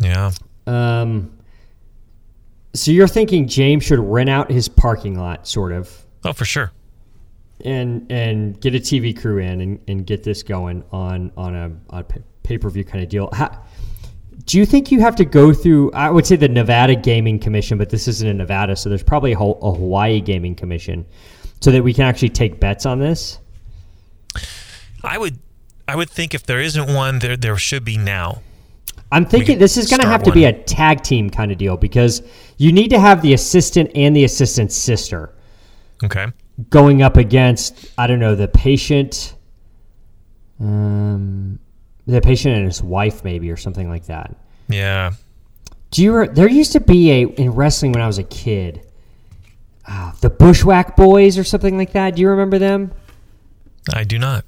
Yeah. 0.00 0.32
Um, 0.66 1.32
so 2.74 2.90
you're 2.90 3.08
thinking 3.08 3.46
James 3.48 3.84
should 3.84 4.00
rent 4.00 4.28
out 4.28 4.50
his 4.50 4.68
parking 4.68 5.18
lot, 5.18 5.46
sort 5.46 5.72
of, 5.72 6.04
Oh, 6.24 6.32
for 6.32 6.44
sure. 6.44 6.72
and 7.64 8.10
and 8.10 8.60
get 8.60 8.74
a 8.74 8.78
TV 8.78 9.18
crew 9.18 9.38
in 9.38 9.60
and, 9.60 9.80
and 9.88 10.06
get 10.06 10.22
this 10.24 10.42
going 10.42 10.84
on 10.92 11.32
on 11.36 11.54
a, 11.54 11.70
a 11.90 12.04
pay 12.42 12.58
per 12.58 12.68
view 12.70 12.84
kind 12.84 13.02
of 13.02 13.08
deal. 13.10 13.28
How, 13.32 13.62
do 14.48 14.56
you 14.56 14.64
think 14.64 14.90
you 14.90 15.00
have 15.00 15.14
to 15.16 15.26
go 15.26 15.52
through? 15.52 15.92
I 15.92 16.10
would 16.10 16.26
say 16.26 16.34
the 16.34 16.48
Nevada 16.48 16.96
Gaming 16.96 17.38
Commission, 17.38 17.76
but 17.76 17.90
this 17.90 18.08
isn't 18.08 18.26
in 18.26 18.38
Nevada, 18.38 18.74
so 18.76 18.88
there's 18.88 19.02
probably 19.02 19.32
a, 19.32 19.36
whole, 19.36 19.58
a 19.60 19.72
Hawaii 19.72 20.22
Gaming 20.22 20.54
Commission, 20.54 21.04
so 21.60 21.70
that 21.70 21.84
we 21.84 21.92
can 21.92 22.04
actually 22.04 22.30
take 22.30 22.58
bets 22.58 22.86
on 22.86 22.98
this. 22.98 23.38
I 25.04 25.18
would 25.18 25.38
I 25.86 25.96
would 25.96 26.08
think 26.08 26.34
if 26.34 26.44
there 26.44 26.60
isn't 26.60 26.94
one, 26.94 27.18
there 27.18 27.36
there 27.36 27.58
should 27.58 27.84
be 27.84 27.98
now. 27.98 28.40
I'm 29.12 29.26
thinking 29.26 29.58
this 29.58 29.76
is 29.76 29.88
going 29.88 30.00
to 30.00 30.08
have 30.08 30.22
to 30.22 30.32
be 30.32 30.44
a 30.44 30.52
tag 30.52 31.02
team 31.02 31.28
kind 31.30 31.52
of 31.52 31.58
deal 31.58 31.76
because 31.76 32.22
you 32.56 32.72
need 32.72 32.88
to 32.88 32.98
have 32.98 33.20
the 33.22 33.34
assistant 33.34 33.90
and 33.94 34.16
the 34.16 34.24
assistant's 34.24 34.76
sister. 34.76 35.34
Okay. 36.04 36.26
going 36.70 37.02
up 37.02 37.16
against 37.16 37.86
I 37.98 38.06
don't 38.06 38.18
know 38.18 38.34
the 38.34 38.48
patient, 38.48 39.34
um, 40.60 41.58
the 42.08 42.20
patient 42.20 42.56
and 42.56 42.64
his 42.64 42.82
wife 42.82 43.22
maybe 43.22 43.50
or 43.50 43.56
something 43.56 43.88
like 43.88 44.06
that. 44.06 44.34
Yeah. 44.68 45.12
Do 45.90 46.02
you? 46.02 46.16
Re- 46.16 46.28
there 46.28 46.48
used 46.48 46.72
to 46.72 46.80
be 46.80 47.10
a 47.12 47.26
in 47.26 47.50
wrestling 47.50 47.92
when 47.92 48.02
I 48.02 48.06
was 48.06 48.18
a 48.18 48.22
kid, 48.24 48.82
uh, 49.86 50.12
the 50.20 50.28
Bushwhack 50.30 50.96
Boys 50.96 51.38
or 51.38 51.44
something 51.44 51.76
like 51.78 51.92
that. 51.92 52.16
Do 52.16 52.22
you 52.22 52.28
remember 52.30 52.58
them? 52.58 52.92
I 53.94 54.04
do 54.04 54.18
not. 54.18 54.44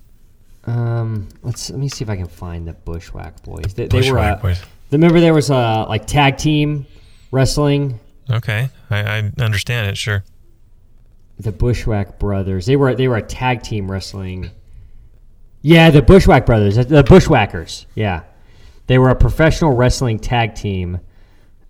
Um, 0.65 1.29
let's 1.43 1.71
let 1.71 1.79
me 1.79 1.89
see 1.89 2.05
if 2.05 2.11
I 2.11 2.17
can 2.17 2.27
find 2.27 2.67
the 2.69 2.75
Bushwhack 2.75 3.43
Boys. 3.43 3.73
They, 3.75 3.87
they 3.87 3.99
were. 3.99 4.03
Bushwhack 4.17 4.39
Uh, 4.39 4.43
Boys. 4.43 4.63
remember 4.91 5.21
there 5.21 5.33
was 5.35 5.49
a 5.51 5.87
like 5.89 6.07
tag 6.07 6.37
team 6.37 6.87
wrestling. 7.31 7.99
Okay. 8.31 8.69
I, 8.91 8.99
I 8.99 9.33
understand 9.41 9.89
it, 9.89 9.97
sure. 9.97 10.25
the 11.39 11.53
Bushwhack 11.53 12.19
brothers. 12.19 12.67
They 12.67 12.77
were 12.77 12.95
they 12.95 13.09
were 13.09 13.17
a 13.17 13.23
tag 13.23 13.63
team 13.63 13.91
wrestling. 13.91 14.51
Yeah, 15.63 15.91
the 15.91 16.03
Bushwhack 16.03 16.47
brothers, 16.47 16.77
the 16.77 17.03
Bushwhackers. 17.05 17.87
Yeah, 17.95 18.23
they 18.87 18.99
were 18.99 19.11
a 19.11 19.15
professional 19.15 19.73
wrestling 19.77 20.19
tag 20.19 20.55
team. 20.55 21.01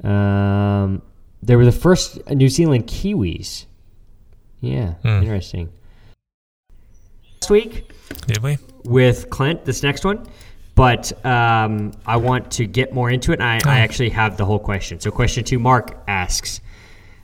Um, 0.05 1.03
they 1.42 1.57
were 1.57 1.64
the 1.64 1.72
first 1.72 2.24
New 2.31 2.48
Zealand 2.48 2.87
Kiwis. 2.87 3.66
Yeah, 4.61 4.94
Hmm. 5.03 5.22
interesting. 5.22 5.70
Last 7.42 7.50
week 7.50 7.90
Did 8.26 8.42
we? 8.42 8.59
with 8.85 9.31
Clint, 9.31 9.64
this 9.64 9.83
next 9.83 10.05
one, 10.05 10.26
but 10.74 11.12
um, 11.24 11.92
I 12.07 12.16
want 12.16 12.50
to 12.53 12.66
get 12.66 12.92
more 12.92 13.11
into 13.11 13.33
it. 13.33 13.40
And 13.40 13.42
I, 13.66 13.76
I 13.76 13.79
actually 13.81 14.11
have 14.11 14.37
the 14.37 14.44
whole 14.44 14.59
question. 14.59 15.00
So, 15.00 15.11
question 15.11 15.44
two, 15.44 15.59
Mark 15.59 16.03
asks. 16.07 16.61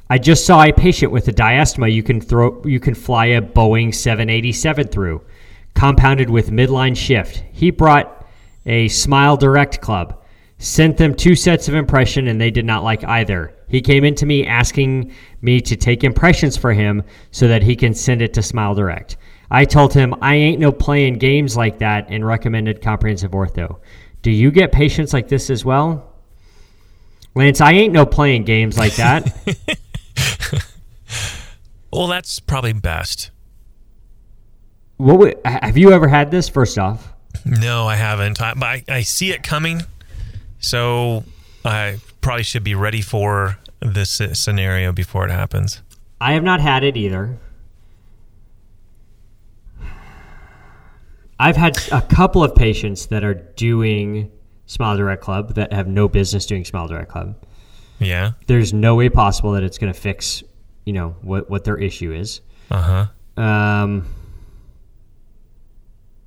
I 0.08 0.18
just 0.18 0.46
saw 0.46 0.62
a 0.62 0.72
patient 0.72 1.10
with 1.12 1.26
a 1.28 1.32
diastema 1.32 1.92
you 1.92 2.02
can 2.02 2.20
throw 2.20 2.62
you 2.64 2.78
can 2.80 2.94
fly 2.94 3.26
a 3.26 3.42
Boeing 3.42 3.92
787 3.94 4.86
through, 4.88 5.20
compounded 5.76 6.28
with 6.28 6.50
midline 6.50 6.96
shift. 6.96 7.44
He 7.52 7.70
brought 7.70 8.26
a 8.64 8.88
Smile 8.88 9.36
Direct 9.36 9.80
Club, 9.80 10.22
sent 10.58 10.96
them 10.96 11.14
two 11.14 11.36
sets 11.36 11.68
of 11.68 11.74
impression 11.74 12.26
and 12.26 12.40
they 12.40 12.50
did 12.50 12.64
not 12.64 12.82
like 12.82 13.04
either. 13.04 13.54
He 13.68 13.80
came 13.80 14.02
into 14.02 14.26
me 14.26 14.44
asking 14.46 15.12
me 15.40 15.60
to 15.60 15.76
take 15.76 16.02
impressions 16.02 16.56
for 16.56 16.72
him 16.72 17.04
so 17.30 17.46
that 17.46 17.62
he 17.62 17.76
can 17.76 17.94
send 17.94 18.22
it 18.22 18.34
to 18.34 18.42
Smile 18.42 18.74
Direct. 18.74 19.16
I 19.50 19.64
told 19.64 19.94
him 19.94 20.14
I 20.20 20.34
ain't 20.34 20.58
no 20.58 20.72
playing 20.72 21.18
games 21.18 21.56
like 21.56 21.78
that 21.78 22.06
and 22.08 22.26
recommended 22.26 22.82
comprehensive 22.82 23.30
ortho. 23.30 23.78
Do 24.22 24.32
you 24.32 24.50
get 24.50 24.72
patients 24.72 25.12
like 25.12 25.28
this 25.28 25.50
as 25.50 25.64
well? 25.64 26.12
Lance, 27.36 27.60
I 27.60 27.72
ain't 27.72 27.92
no 27.92 28.06
playing 28.06 28.44
games 28.44 28.76
like 28.76 28.96
that. 28.96 29.78
Well, 31.96 32.08
that's 32.08 32.40
probably 32.40 32.74
best. 32.74 33.30
What 34.96 35.18
would, 35.18 35.34
have 35.44 35.76
you 35.76 35.92
ever 35.92 36.08
had 36.08 36.30
this? 36.30 36.48
First 36.48 36.78
off, 36.78 37.12
No, 37.44 37.86
I 37.86 37.96
haven't. 37.96 38.40
I, 38.40 38.54
but 38.54 38.64
I, 38.64 38.84
I 38.88 39.02
see 39.02 39.30
it 39.30 39.42
coming, 39.42 39.82
so 40.58 41.24
I 41.64 41.98
probably 42.20 42.44
should 42.44 42.64
be 42.64 42.74
ready 42.74 43.02
for 43.02 43.58
this 43.80 44.20
scenario 44.32 44.92
before 44.92 45.26
it 45.26 45.30
happens. 45.30 45.82
I 46.20 46.32
have 46.32 46.42
not 46.42 46.60
had 46.60 46.82
it 46.82 46.96
either. 46.96 47.38
I've 51.38 51.56
had 51.56 51.76
a 51.92 52.00
couple 52.00 52.42
of 52.42 52.54
patients 52.54 53.06
that 53.06 53.22
are 53.22 53.34
doing 53.34 54.30
Smile 54.64 54.96
Direct 54.96 55.22
Club 55.22 55.54
that 55.54 55.72
have 55.72 55.86
no 55.86 56.08
business 56.08 56.46
doing 56.46 56.64
Smile 56.64 56.88
Direct 56.88 57.10
Club. 57.10 57.36
Yeah. 57.98 58.32
There's 58.46 58.72
no 58.72 58.94
way 58.94 59.10
possible 59.10 59.52
that 59.52 59.62
it's 59.62 59.76
going 59.76 59.92
to 59.92 59.98
fix, 59.98 60.42
you 60.84 60.92
know, 60.94 61.16
what 61.20 61.50
what 61.50 61.64
their 61.64 61.76
issue 61.76 62.12
is. 62.12 62.40
Uh 62.70 63.06
huh. 63.36 63.42
Um, 63.42 64.06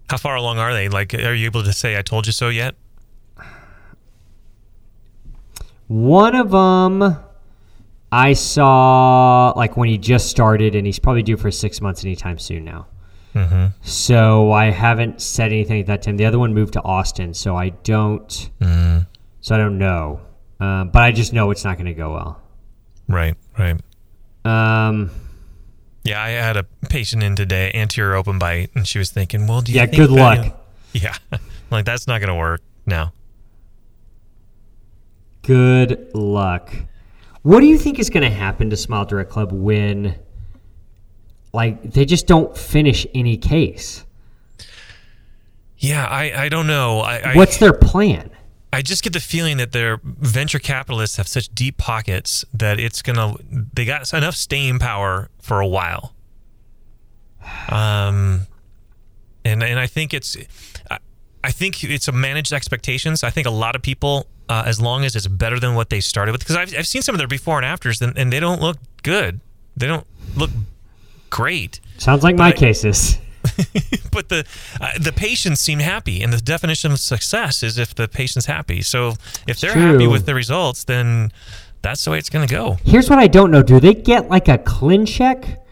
How 0.10 0.17
far 0.17 0.36
along 0.36 0.58
are 0.58 0.74
they? 0.74 0.89
Like, 0.89 1.13
are 1.13 1.34
you 1.34 1.45
able 1.45 1.63
to 1.63 1.74
say 1.74 1.98
"I 1.98 2.02
told 2.02 2.26
you 2.28 2.34
so" 2.34 2.50
yet? 2.50 2.76
One 5.88 6.36
of 6.36 6.52
them 6.52 7.17
I 8.12 8.34
saw 8.34 9.54
like 9.56 9.78
when 9.78 9.89
he 9.89 9.98
just 9.98 10.30
started, 10.30 10.76
and 10.76 10.86
he's 10.86 11.00
probably 11.00 11.24
due 11.24 11.38
for 11.38 11.52
six 11.52 11.82
months 11.82 12.04
anytime 12.04 12.38
soon 12.39 12.65
now. 12.65 12.88
Mm-hmm. 13.36 13.67
So 13.82 14.52
I 14.52 14.72
haven't 14.72 15.22
said 15.22 15.52
anything 15.52 15.80
at 15.82 15.86
that 15.88 16.02
time. 16.02 16.17
The 16.17 16.26
other 16.26 16.39
one 16.39 16.54
moved 16.54 16.74
to 16.74 16.82
Austin, 16.82 17.34
so 17.34 17.56
I 17.56 17.69
don't. 17.69 18.50
Mm, 18.60 19.06
So 19.41 19.56
I 19.56 19.58
don't 19.60 19.78
know, 19.78 20.22
um, 20.60 20.89
but 20.89 21.04
I 21.04 21.12
just 21.12 21.34
know 21.34 21.52
it's 21.52 21.63
not 21.63 21.78
going 21.78 21.86
to 21.86 21.93
go 21.93 22.13
well. 22.13 22.41
right. 23.08 23.36
Right. 23.58 23.80
Um, 24.45 25.12
Yeah, 26.10 26.24
I 26.24 26.30
had 26.30 26.58
a 26.58 26.63
patient 26.89 27.22
in 27.22 27.36
today, 27.36 27.72
anterior 27.74 28.15
open 28.15 28.39
bite, 28.39 28.72
and 28.74 28.88
she 28.88 28.98
was 28.98 29.12
thinking, 29.12 29.48
"Well, 29.48 29.62
do 29.62 29.72
you 29.72 29.78
yeah, 29.78 29.86
good 29.86 30.12
luck. 30.12 30.56
Yeah, 30.91 31.15
like 31.69 31.86
that's 31.86 32.08
not 32.08 32.19
going 32.19 32.30
to 32.30 32.36
work. 32.36 32.62
No. 32.88 33.12
Good 35.43 36.10
luck. 36.15 36.74
What 37.43 37.60
do 37.60 37.67
you 37.67 37.78
think 37.78 38.00
is 38.00 38.10
going 38.10 38.24
to 38.24 38.36
happen 38.36 38.72
to 38.72 38.76
Smile 38.76 39.06
Direct 39.06 39.30
Club 39.30 39.52
when 39.52 40.15
like 41.54 41.91
they 41.91 42.06
just 42.06 42.28
don't 42.28 42.58
finish 42.58 43.06
any 43.13 43.38
case. 43.38 44.06
Yeah, 45.78 46.06
I, 46.06 46.45
I 46.45 46.50
don't 46.50 46.67
know. 46.67 47.00
I, 47.00 47.17
I, 47.17 47.36
What's 47.36 47.58
their 47.58 47.74
plan? 47.74 48.30
I 48.72 48.82
just 48.84 49.04
get 49.04 49.14
the 49.14 49.20
feeling 49.20 49.58
that 49.58 49.72
their 49.72 50.00
venture 50.04 50.60
capitalists 50.60 51.18
have 51.18 51.28
such 51.28 51.50
deep 51.50 51.78
pockets 51.78 52.46
that 52.54 52.80
it's 52.80 53.02
gonna 53.02 53.34
they 53.74 53.86
got 53.86 54.12
enough 54.14 54.36
staying 54.36 54.80
power 54.80 55.30
for 55.42 55.60
a 55.60 55.68
while. 55.68 56.14
Um, 57.70 58.42
and 59.46 59.64
and 59.64 59.80
I 59.80 59.88
think 59.88 60.14
it's 60.14 60.38
I, 60.92 61.00
I 61.44 61.52
think 61.52 61.84
it's 61.84 62.08
a 62.08 62.12
managed 62.12 62.54
expectations. 62.54 63.24
I 63.24 63.30
think 63.32 63.48
a 63.48 63.52
lot 63.52 63.76
of 63.76 63.82
people, 63.82 64.28
uh, 64.50 64.64
as 64.66 64.80
long 64.80 65.04
as 65.04 65.16
it's 65.16 65.28
better 65.28 65.60
than 65.60 65.74
what 65.74 65.90
they 65.90 66.00
started 66.00 66.32
with, 66.32 66.42
because 66.42 66.56
I've 66.56 66.76
I've 66.78 66.88
seen 66.88 67.02
some 67.02 67.16
of 67.16 67.20
their 67.20 67.28
before 67.28 67.58
and 67.58 67.66
afters, 67.66 68.02
and, 68.02 68.16
and 68.18 68.32
they 68.32 68.40
don't 68.40 68.62
look 68.62 68.78
good. 69.04 69.40
They 69.78 69.88
don't 69.88 70.06
look 70.36 70.52
great. 71.30 71.80
Sounds 71.98 72.24
like 72.24 72.36
my 72.36 72.50
I- 72.50 72.52
cases. 72.52 73.18
but 74.12 74.30
the 74.30 74.45
uh, 74.80 74.91
the 75.00 75.12
patients 75.12 75.62
seem 75.62 75.80
happy, 75.80 76.22
and 76.22 76.32
the 76.32 76.41
definition 76.41 76.91
of 76.91 77.00
success 77.00 77.63
is 77.63 77.78
if 77.78 77.95
the 77.95 78.08
patient's 78.08 78.45
happy. 78.45 78.82
So 78.82 79.15
if 79.48 79.60
they're 79.60 79.74
happy 79.74 80.08
with 80.08 80.26
the 80.26 80.36
results, 80.36 80.84
then 80.84 81.32
that's 81.82 82.04
the 82.04 82.12
way 82.12 82.17
it's 82.17 82.30
going 82.30 82.48
to 82.48 82.54
go. 82.54 82.78
Here's 82.84 83.10
what 83.10 83.19
I 83.19 83.28
don't 83.28 83.52
know: 83.52 83.63
Do 83.63 83.80
they 83.80 83.93
get 83.93 84.30
like 84.30 84.48
a 84.48 84.58
clean 84.58 85.06
check? 85.06 85.65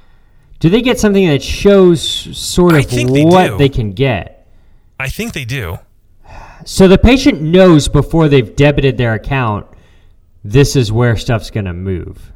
Do 0.60 0.70
they 0.70 0.82
get 0.82 1.00
something 1.00 1.28
that 1.28 1.44
shows 1.44 2.02
sort 2.02 2.74
of 2.74 2.90
they 2.90 3.24
what 3.24 3.48
do. 3.48 3.58
they 3.58 3.70
can 3.70 3.92
get? 3.92 4.48
I 5.00 5.10
think 5.10 5.34
they 5.34 5.46
do. 5.46 5.78
So 6.66 6.88
the 6.88 6.98
patient 6.98 7.42
knows 7.42 7.88
before 7.88 8.28
they've 8.28 8.56
debited 8.56 8.98
their 8.98 9.14
account, 9.14 9.68
this 10.44 10.76
is 10.76 10.92
where 10.92 11.16
stuff's 11.16 11.52
going 11.52 11.66
to 11.66 11.74
move. 11.74 12.32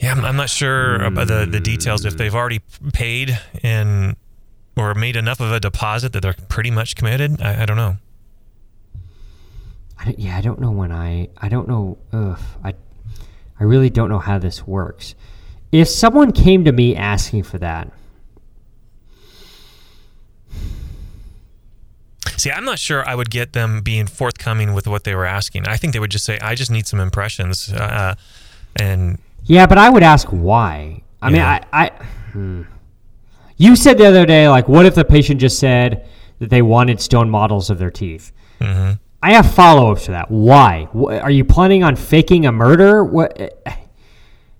Yeah, 0.00 0.12
I'm, 0.12 0.24
I'm 0.24 0.36
not 0.36 0.48
sure 0.48 0.96
about 0.96 1.28
the, 1.28 1.46
the 1.46 1.60
details. 1.60 2.06
If 2.06 2.16
they've 2.16 2.34
already 2.34 2.60
paid 2.94 3.38
and 3.62 4.16
or 4.74 4.94
made 4.94 5.14
enough 5.14 5.40
of 5.40 5.52
a 5.52 5.60
deposit 5.60 6.14
that 6.14 6.22
they're 6.22 6.34
pretty 6.48 6.70
much 6.70 6.96
committed, 6.96 7.42
I, 7.42 7.62
I 7.62 7.66
don't 7.66 7.76
know. 7.76 7.96
I 9.98 10.06
don't, 10.06 10.18
yeah, 10.18 10.38
I 10.38 10.40
don't 10.40 10.58
know 10.58 10.70
when 10.70 10.90
I. 10.90 11.28
I 11.36 11.50
don't 11.50 11.68
know. 11.68 11.98
Ugh, 12.14 12.38
I, 12.64 12.74
I 13.60 13.64
really 13.64 13.90
don't 13.90 14.08
know 14.08 14.18
how 14.18 14.38
this 14.38 14.66
works. 14.66 15.14
If 15.70 15.88
someone 15.88 16.32
came 16.32 16.64
to 16.64 16.72
me 16.72 16.96
asking 16.96 17.42
for 17.42 17.58
that, 17.58 17.92
See, 22.36 22.50
I'm 22.50 22.64
not 22.64 22.78
sure 22.78 23.06
I 23.06 23.14
would 23.14 23.28
get 23.28 23.52
them 23.52 23.82
being 23.82 24.06
forthcoming 24.06 24.72
with 24.72 24.86
what 24.86 25.04
they 25.04 25.14
were 25.14 25.26
asking. 25.26 25.68
I 25.68 25.76
think 25.76 25.92
they 25.92 25.98
would 25.98 26.10
just 26.10 26.24
say, 26.24 26.38
"I 26.38 26.54
just 26.54 26.70
need 26.70 26.86
some 26.86 26.98
impressions," 26.98 27.70
uh, 27.70 28.14
and 28.74 29.18
yeah, 29.50 29.66
but 29.66 29.78
I 29.78 29.90
would 29.90 30.02
ask 30.02 30.28
why. 30.28 31.02
I 31.20 31.30
mean, 31.30 31.42
I. 31.42 31.60
I 31.72 31.88
hmm. 32.32 32.62
You 33.56 33.76
said 33.76 33.98
the 33.98 34.06
other 34.06 34.24
day, 34.24 34.48
like, 34.48 34.68
what 34.68 34.86
if 34.86 34.94
the 34.94 35.04
patient 35.04 35.40
just 35.40 35.58
said 35.58 36.08
that 36.38 36.48
they 36.48 36.62
wanted 36.62 37.00
stone 37.00 37.28
models 37.28 37.68
of 37.68 37.78
their 37.78 37.90
teeth? 37.90 38.32
mm-hmm. 38.60 38.92
I 39.22 39.32
have 39.32 39.52
follow 39.52 39.92
ups 39.92 40.06
to 40.06 40.12
that. 40.12 40.30
Why? 40.30 40.88
Wh- 40.94 41.22
Are 41.22 41.30
you 41.30 41.44
planning 41.44 41.84
on 41.84 41.94
faking 41.94 42.46
a 42.46 42.52
murder? 42.52 43.04
What? 43.04 43.60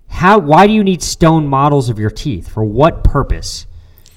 How? 0.09 0.39
Why 0.39 0.67
do 0.67 0.73
you 0.75 0.85
need 0.85 1.03
stone 1.03 1.47
models 1.47 1.89
of 1.89 1.99
your 1.99 2.11
teeth? 2.11 2.49
For 2.49 2.63
what 2.65 3.03
purpose? 3.05 3.67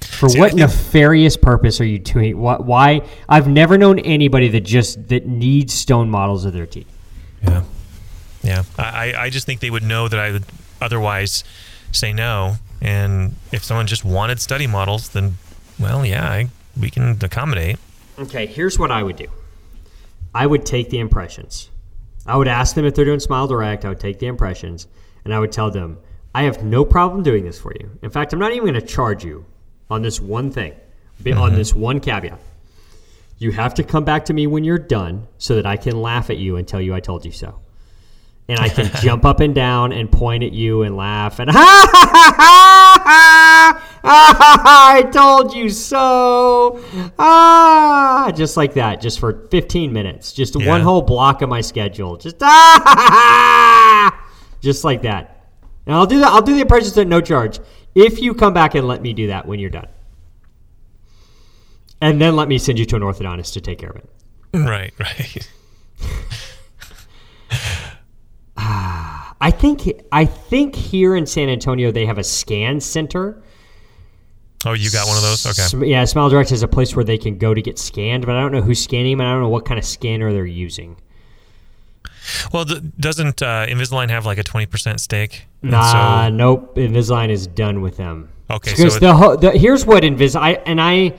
For 0.02 0.28
See, 0.28 0.40
what 0.40 0.54
nefarious 0.54 1.38
purpose 1.38 1.80
are 1.80 1.86
you 1.86 1.98
doing? 2.00 2.38
What? 2.40 2.66
Why? 2.66 3.02
I've 3.30 3.48
never 3.48 3.78
known 3.78 4.00
anybody 4.00 4.50
that 4.50 4.62
just 4.66 5.08
that 5.08 5.26
needs 5.28 5.74
stone 5.74 6.10
models 6.10 6.44
of 6.44 6.52
their 6.52 6.66
teeth. 6.66 6.92
Yeah, 7.42 7.64
yeah. 8.44 8.64
I, 8.78 8.84
I- 9.14 9.24
I 9.26 9.30
just 9.30 9.46
think 9.46 9.62
they 9.62 9.70
would 9.70 9.84
know 9.84 10.10
that 10.10 10.20
I 10.20 10.32
would 10.32 10.44
otherwise 10.84 11.44
say 11.92 12.14
no. 12.14 12.56
And 12.82 13.36
if 13.52 13.64
someone 13.64 13.88
just 13.88 14.04
wanted 14.04 14.42
study 14.42 14.68
models, 14.68 15.10
then 15.10 15.38
well, 15.80 16.06
yeah, 16.06 16.30
I, 16.30 16.50
we 16.80 16.90
can 16.90 17.18
accommodate. 17.24 17.78
Okay, 18.20 18.46
here's 18.46 18.78
what 18.78 18.92
I 18.92 19.02
would 19.02 19.16
do. 19.16 19.28
I 20.36 20.46
would 20.46 20.66
take 20.66 20.90
the 20.90 21.00
impressions. 21.00 21.70
I 22.26 22.38
would 22.38 22.48
ask 22.48 22.76
them 22.76 22.86
if 22.86 22.96
they're 22.96 23.06
doing 23.06 23.20
Smile 23.20 23.48
Direct. 23.48 23.86
I 23.86 23.90
would 23.90 24.00
take 24.00 24.20
the 24.20 24.28
impressions, 24.28 24.88
and 25.26 25.34
I 25.34 25.40
would 25.40 25.52
tell 25.52 25.72
them, 25.72 25.98
I 26.34 26.44
have 26.44 26.64
no 26.64 26.86
problem 26.86 27.24
doing 27.24 27.44
this 27.44 27.60
for 27.60 27.74
you. 27.80 27.98
In 28.02 28.10
fact, 28.10 28.34
I'm 28.34 28.40
not 28.40 28.52
even 28.52 28.64
going 28.64 28.74
to 28.80 28.82
charge 28.82 29.24
you 29.24 29.46
on 29.90 30.02
this 30.02 30.20
one 30.20 30.52
thing, 30.52 30.74
be- 31.22 31.34
on 31.34 31.50
mm-hmm. 31.50 31.58
this 31.58 31.74
one 31.74 32.00
caveat. 32.00 32.40
You 33.38 33.52
have 33.52 33.74
to 33.76 33.84
come 33.84 34.06
back 34.06 34.26
to 34.26 34.34
me 34.34 34.48
when 34.48 34.64
you're 34.64 34.80
done 34.80 35.28
so 35.38 35.56
that 35.56 35.66
I 35.66 35.78
can 35.78 36.02
laugh 36.02 36.30
at 36.30 36.38
you 36.38 36.56
and 36.56 36.68
tell 36.68 36.82
you 36.82 36.96
I 36.96 37.00
told 37.00 37.26
you 37.26 37.32
so. 37.32 37.60
And 38.50 38.60
I 38.60 38.68
can 38.70 38.90
jump 39.02 39.24
up 39.26 39.40
and 39.40 39.56
down 39.56 39.94
and 39.94 40.12
point 40.12 40.44
at 40.44 40.52
you 40.52 40.84
and 40.84 40.98
laugh 40.98 41.40
and 41.40 41.50
ha 41.50 41.88
ha 41.92 42.10
ha 42.12 42.34
ha 42.36 43.04
ha 43.06 43.80
ha 44.04 44.60
ha 44.62 44.94
I 44.96 45.04
told 45.04 45.54
you 45.56 45.70
so. 45.70 46.84
Ah 47.18 48.32
just 48.36 48.58
like 48.58 48.74
that 48.74 49.00
just 49.02 49.20
for 49.20 49.48
15 49.50 49.94
minutes 49.94 50.34
just 50.34 50.60
Yeah. 50.60 50.68
one 50.68 50.82
whole 50.82 51.02
block 51.02 51.42
of 51.42 51.50
my 51.50 51.62
schedule 51.62 52.18
just 52.18 52.36
ah 52.42 54.12
just 54.62 54.84
like 54.84 55.04
that. 55.04 55.48
And 55.86 55.96
I'll 55.96 56.06
do 56.06 56.20
that 56.20 56.28
I'll 56.32 56.42
do 56.42 56.54
the 56.54 56.62
impressions 56.62 56.98
at 56.98 57.08
no 57.08 57.22
charge. 57.22 57.60
If 57.96 58.20
you 58.22 58.34
come 58.34 58.54
back 58.54 58.76
and 58.76 58.88
let 58.88 59.02
me 59.02 59.14
do 59.14 59.28
that 59.28 59.46
when 59.48 59.60
you're 59.60 59.70
done. 59.70 59.88
And 62.02 62.20
then 62.20 62.36
let 62.36 62.50
me 62.50 62.58
send 62.58 62.78
you 62.80 62.86
to 62.86 62.96
an 62.98 63.02
orthodontist 63.04 63.54
to 63.54 63.62
take 63.62 63.78
care 63.80 63.90
of 63.92 63.96
it. 63.96 64.10
Right, 64.54 64.94
right. 65.00 65.50
I 69.42 69.52
think 69.52 70.02
I 70.12 70.26
think 70.26 70.76
here 70.76 71.16
in 71.16 71.26
San 71.26 71.50
Antonio 71.50 71.92
they 71.92 72.06
have 72.06 72.18
a 72.18 72.24
scan 72.24 72.80
center. 72.80 73.42
Oh, 74.66 74.72
you 74.74 74.90
got 74.90 75.08
one 75.08 75.18
of 75.18 75.24
those? 75.24 75.46
Okay. 75.46 75.88
Yeah, 75.88 76.06
Smile 76.06 76.30
Direct 76.30 76.52
is 76.54 76.64
a 76.64 76.68
place 76.70 76.96
where 76.96 77.04
they 77.04 77.18
can 77.18 77.38
go 77.38 77.54
to 77.54 77.62
get 77.62 77.78
scanned, 77.78 78.26
but 78.26 78.36
I 78.38 78.42
don't 78.42 78.54
know 78.54 78.62
who's 78.62 78.82
scanning 78.82 79.12
them. 79.12 79.20
and 79.20 79.28
I 79.30 79.34
don't 79.34 79.42
know 79.42 79.50
what 79.50 79.66
kind 79.66 79.78
of 79.78 79.84
scanner 79.84 80.32
they're 80.32 80.46
using. 80.46 80.96
Well, 82.54 82.64
th- 82.64 82.82
doesn't 82.98 83.42
uh, 83.42 83.66
Invisalign 83.68 84.10
have 84.10 84.26
like 84.26 84.38
a 84.38 84.44
twenty 84.44 84.66
percent 84.66 85.02
stake? 85.02 85.46
Nah, 85.62 86.28
so- 86.28 86.30
nope. 86.30 86.76
Invisalign 86.78 87.30
is 87.30 87.48
done 87.48 87.82
with 87.82 87.98
them. 87.98 88.30
Okay, 88.50 88.72
because 88.72 88.94
so 88.94 89.00
the, 89.00 89.14
ho- 89.16 89.36
the 89.36 89.52
here's 89.52 89.86
what 89.86 90.04
Invis 90.04 90.40
I 90.40 90.52
and 90.66 90.80
I 90.80 91.14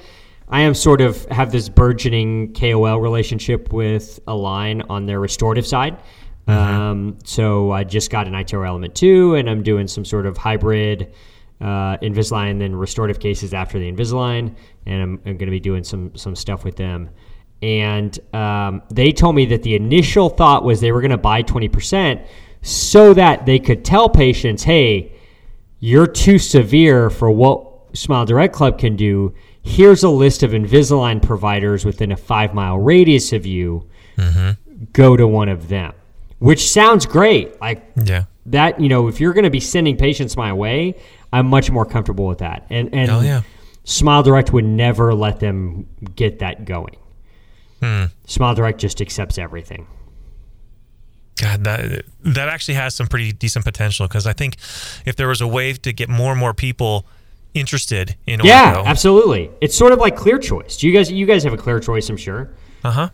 I 0.48 0.60
am 0.62 0.72
sort 0.74 1.00
of 1.02 1.24
have 1.26 1.52
this 1.52 1.68
burgeoning 1.68 2.54
KOL 2.54 3.00
relationship 3.00 3.72
with 3.72 4.20
Align 4.26 4.82
on 4.82 5.04
their 5.06 5.20
restorative 5.20 5.66
side. 5.66 5.98
Mm-hmm. 6.48 6.80
Um, 6.80 7.18
so 7.24 7.70
I 7.70 7.84
just 7.84 8.10
got 8.10 8.26
an 8.26 8.34
iTero 8.34 8.66
Element 8.66 8.94
2 8.94 9.36
and 9.36 9.48
I'm 9.48 9.62
doing 9.62 9.88
some 9.88 10.04
sort 10.04 10.26
of 10.26 10.36
hybrid 10.36 11.12
uh, 11.60 11.96
Invisalign 11.98 12.50
and 12.50 12.60
then 12.60 12.76
restorative 12.76 13.18
cases 13.18 13.54
after 13.54 13.78
the 13.78 13.90
Invisalign, 13.90 14.54
and 14.86 15.02
I'm, 15.02 15.12
I'm 15.24 15.36
going 15.36 15.46
to 15.46 15.50
be 15.50 15.60
doing 15.60 15.84
some 15.84 16.14
some 16.14 16.36
stuff 16.36 16.64
with 16.64 16.76
them. 16.76 17.10
And 17.62 18.18
um, 18.34 18.82
they 18.90 19.12
told 19.12 19.34
me 19.34 19.46
that 19.46 19.62
the 19.62 19.74
initial 19.74 20.28
thought 20.28 20.64
was 20.64 20.80
they 20.80 20.92
were 20.92 21.00
going 21.00 21.12
to 21.12 21.16
buy 21.16 21.42
20% 21.42 22.26
so 22.60 23.14
that 23.14 23.46
they 23.46 23.58
could 23.58 23.84
tell 23.84 24.10
patients, 24.10 24.62
hey, 24.64 25.12
you're 25.80 26.06
too 26.06 26.38
severe 26.38 27.08
for 27.08 27.30
what 27.30 27.96
Smile 27.96 28.26
Direct 28.26 28.54
Club 28.54 28.78
can 28.78 28.96
do. 28.96 29.32
Here's 29.62 30.02
a 30.02 30.10
list 30.10 30.42
of 30.42 30.50
Invisalign 30.50 31.22
providers 31.22 31.86
within 31.86 32.12
a 32.12 32.16
five 32.16 32.52
mile 32.52 32.78
radius 32.78 33.32
of 33.32 33.46
you. 33.46 33.88
Go 34.92 35.16
to 35.16 35.26
one 35.26 35.48
of 35.48 35.68
them, 35.68 35.94
which 36.38 36.68
sounds 36.70 37.06
great. 37.06 37.60
Like 37.60 37.84
yeah. 38.04 38.24
that, 38.46 38.80
you 38.80 38.88
know, 38.88 39.08
if 39.08 39.20
you're 39.20 39.32
going 39.32 39.44
to 39.44 39.50
be 39.50 39.60
sending 39.60 39.96
patients 39.96 40.36
my 40.36 40.52
way, 40.52 40.94
I'm 41.32 41.46
much 41.46 41.70
more 41.70 41.84
comfortable 41.84 42.26
with 42.26 42.38
that. 42.38 42.66
And 42.70 42.94
and 42.94 43.10
Oh, 43.10 43.20
yeah. 43.20 43.42
Smile 43.84 44.22
Direct 44.22 44.52
would 44.52 44.64
never 44.64 45.12
let 45.14 45.40
them 45.40 45.86
get 46.14 46.38
that 46.38 46.64
going. 46.64 46.96
Hmm. 47.82 48.04
Smile 48.26 48.54
Direct 48.54 48.80
just 48.80 49.00
accepts 49.02 49.36
everything. 49.36 49.86
God, 51.40 51.64
that 51.64 52.04
that 52.22 52.48
actually 52.48 52.74
has 52.74 52.94
some 52.94 53.08
pretty 53.08 53.32
decent 53.32 53.64
potential 53.64 54.06
because 54.06 54.26
I 54.26 54.32
think 54.32 54.56
if 55.04 55.16
there 55.16 55.26
was 55.28 55.40
a 55.40 55.46
way 55.48 55.72
to 55.72 55.92
get 55.92 56.08
more 56.08 56.30
and 56.30 56.38
more 56.40 56.54
people 56.54 57.06
interested 57.54 58.14
in 58.26 58.40
Yeah, 58.44 58.76
ortho, 58.76 58.84
absolutely. 58.86 59.50
It's 59.60 59.76
sort 59.76 59.92
of 59.92 59.98
like 59.98 60.16
Clear 60.16 60.38
Choice. 60.38 60.76
Do 60.76 60.86
you 60.86 60.92
guys 60.94 61.10
you 61.10 61.26
guys 61.26 61.42
have 61.44 61.52
a 61.52 61.56
Clear 61.56 61.80
Choice, 61.80 62.08
I'm 62.08 62.16
sure. 62.16 62.50
uh 62.84 62.90
huh, 62.92 63.08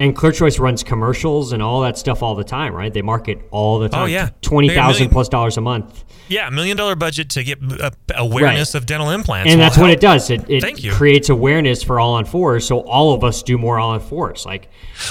And 0.00 0.14
Clear 0.14 0.30
Choice 0.30 0.60
runs 0.60 0.84
commercials 0.84 1.50
and 1.52 1.60
all 1.60 1.80
that 1.80 1.98
stuff 1.98 2.22
all 2.22 2.36
the 2.36 2.44
time, 2.44 2.72
right? 2.72 2.94
They 2.94 3.02
market 3.02 3.40
all 3.50 3.80
the 3.80 3.88
time. 3.88 4.02
Oh, 4.02 4.06
yeah. 4.06 4.28
twenty 4.42 4.68
They 4.68 4.74
got 4.76 4.90
a 4.90 4.92
thousand 4.92 5.08
plus 5.10 5.28
dollars 5.28 5.56
a 5.56 5.60
month, 5.60 6.04
yeah, 6.28 6.48
million 6.50 6.76
dollar 6.76 6.94
budget 6.94 7.30
to 7.30 7.42
get 7.42 7.58
uh, 7.80 7.90
awareness 8.14 8.76
of 8.76 8.86
dental 8.86 9.10
implants, 9.10 9.50
and 9.50 9.60
that's 9.60 9.76
what 9.76 9.90
it 9.90 9.98
does. 10.00 10.30
It, 10.30 10.48
it 10.48 10.60
Thank 10.60 10.84
you. 10.84 10.92
creates 10.92 11.30
awareness 11.30 11.82
for 11.82 11.98
all 11.98 12.14
on 12.14 12.26
fours, 12.26 12.64
so 12.64 12.80
all 12.82 13.12
of 13.12 13.24
us 13.24 13.42
do 13.42 13.58
more 13.58 13.80
all 13.80 13.90
on 13.90 14.00
fours. 14.00 14.46
Like, 14.46 14.68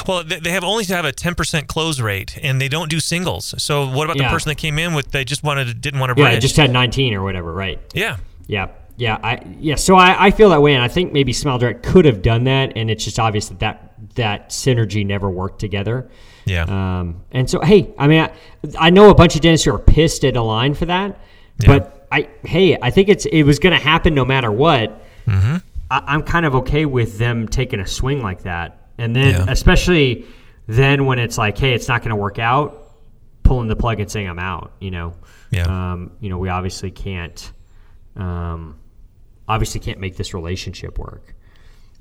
Well, 0.08 0.23
they 0.23 0.39
they 0.39 0.52
have 0.52 0.63
only 0.63 0.86
to 0.86 0.95
have 0.95 1.04
a 1.06 1.12
ten 1.12 1.36
percent 1.36 1.67
close 1.67 2.00
rate, 2.00 2.38
and 2.41 2.62
they 2.62 2.69
don't 2.69 2.89
do 2.89 3.02
singles. 3.02 3.54
So 3.62 3.89
what 3.89 4.06
about 4.06 4.15
Yeah. 4.17 4.30
the 4.30 4.34
person 4.34 4.50
that 4.52 4.56
came 4.58 4.80
in 4.80 4.93
with 4.93 5.12
they 5.12 5.26
just 5.26 5.43
wanted 5.43 5.67
to, 5.67 5.73
didn't 5.73 6.00
want 6.00 6.15
to 6.15 6.21
yeah, 6.21 6.30
bridge? 6.30 6.38
it 6.38 6.41
just 6.41 6.56
had 6.56 6.71
nineteen 6.71 7.13
or 7.13 7.23
whatever, 7.23 7.52
right? 7.52 7.78
yeah, 7.93 8.17
Yeah, 8.47 8.67
yeah, 8.95 9.17
I 9.21 9.41
yeah. 9.60 9.76
So 9.76 9.95
I, 9.97 10.28
I 10.28 10.32
feel 10.32 10.50
that 10.52 10.62
way, 10.62 10.76
and 10.76 10.84
I 10.84 10.88
think 10.88 11.12
maybe 11.12 11.34
Smile 11.34 11.58
Direct 11.58 11.84
could 11.84 12.06
have 12.06 12.21
done 12.21 12.45
that, 12.45 12.71
and 12.78 12.89
it's 12.89 13.04
just 13.04 13.19
obvious 13.19 13.50
that 13.50 13.60
that, 13.60 13.87
that 14.17 14.49
synergy 14.49 15.06
never 15.06 15.30
worked 15.30 15.60
together. 15.60 16.10
yeah, 16.45 16.63
Um, 16.99 17.23
and 17.32 17.49
so, 17.49 17.60
hey, 17.62 17.93
I 17.97 18.08
mean, 18.08 18.21
I, 18.21 18.32
I 18.80 18.89
know 18.91 19.10
a 19.10 19.15
bunch 19.15 19.36
of 19.36 19.41
dentists 19.41 19.65
who 19.65 19.73
are 19.73 19.80
pissed 19.80 20.23
at 20.25 20.36
Align 20.36 20.73
for 20.75 20.86
that, 20.86 21.19
Yeah. 21.62 21.67
but 21.80 22.08
I 22.12 22.30
hey, 22.45 22.77
I 22.82 22.89
think 22.91 23.10
it's 23.10 23.25
it 23.25 23.43
was 23.43 23.60
going 23.60 23.77
to 23.77 23.84
happen 23.84 24.13
no 24.13 24.23
matter 24.25 24.51
what. 24.51 25.01
Mm-hmm. 25.25 25.58
I, 25.91 26.03
I'm 26.08 26.23
kind 26.23 26.45
of 26.45 26.56
okay 26.56 26.86
with 26.86 27.17
them 27.17 27.47
taking 27.47 27.80
a 27.80 27.88
swing 27.88 28.21
like 28.21 28.43
that, 28.43 28.88
and 28.97 29.15
then 29.15 29.32
Yeah. 29.32 29.45
especially 29.49 30.25
then 30.67 31.06
when 31.06 31.17
it's 31.19 31.38
like, 31.38 31.58
hey, 31.58 31.73
it's 31.73 31.88
not 31.88 32.01
going 32.01 32.10
to 32.12 32.15
work 32.15 32.39
out, 32.39 32.91
pulling 33.43 33.67
the 33.69 33.75
plug 33.75 33.99
and 33.99 34.10
saying 34.12 34.27
I'm 34.30 34.39
out. 34.39 34.71
You 34.80 34.91
know, 34.91 35.13
Yeah. 35.51 35.63
um, 35.93 36.12
you 36.21 36.30
know, 36.30 36.38
we 36.38 36.49
obviously 36.49 36.91
can't, 36.91 37.51
um, 38.15 38.75
obviously 39.47 39.80
can't 39.80 39.99
make 39.99 40.15
this 40.17 40.34
relationship 40.34 40.97
work. 40.99 41.34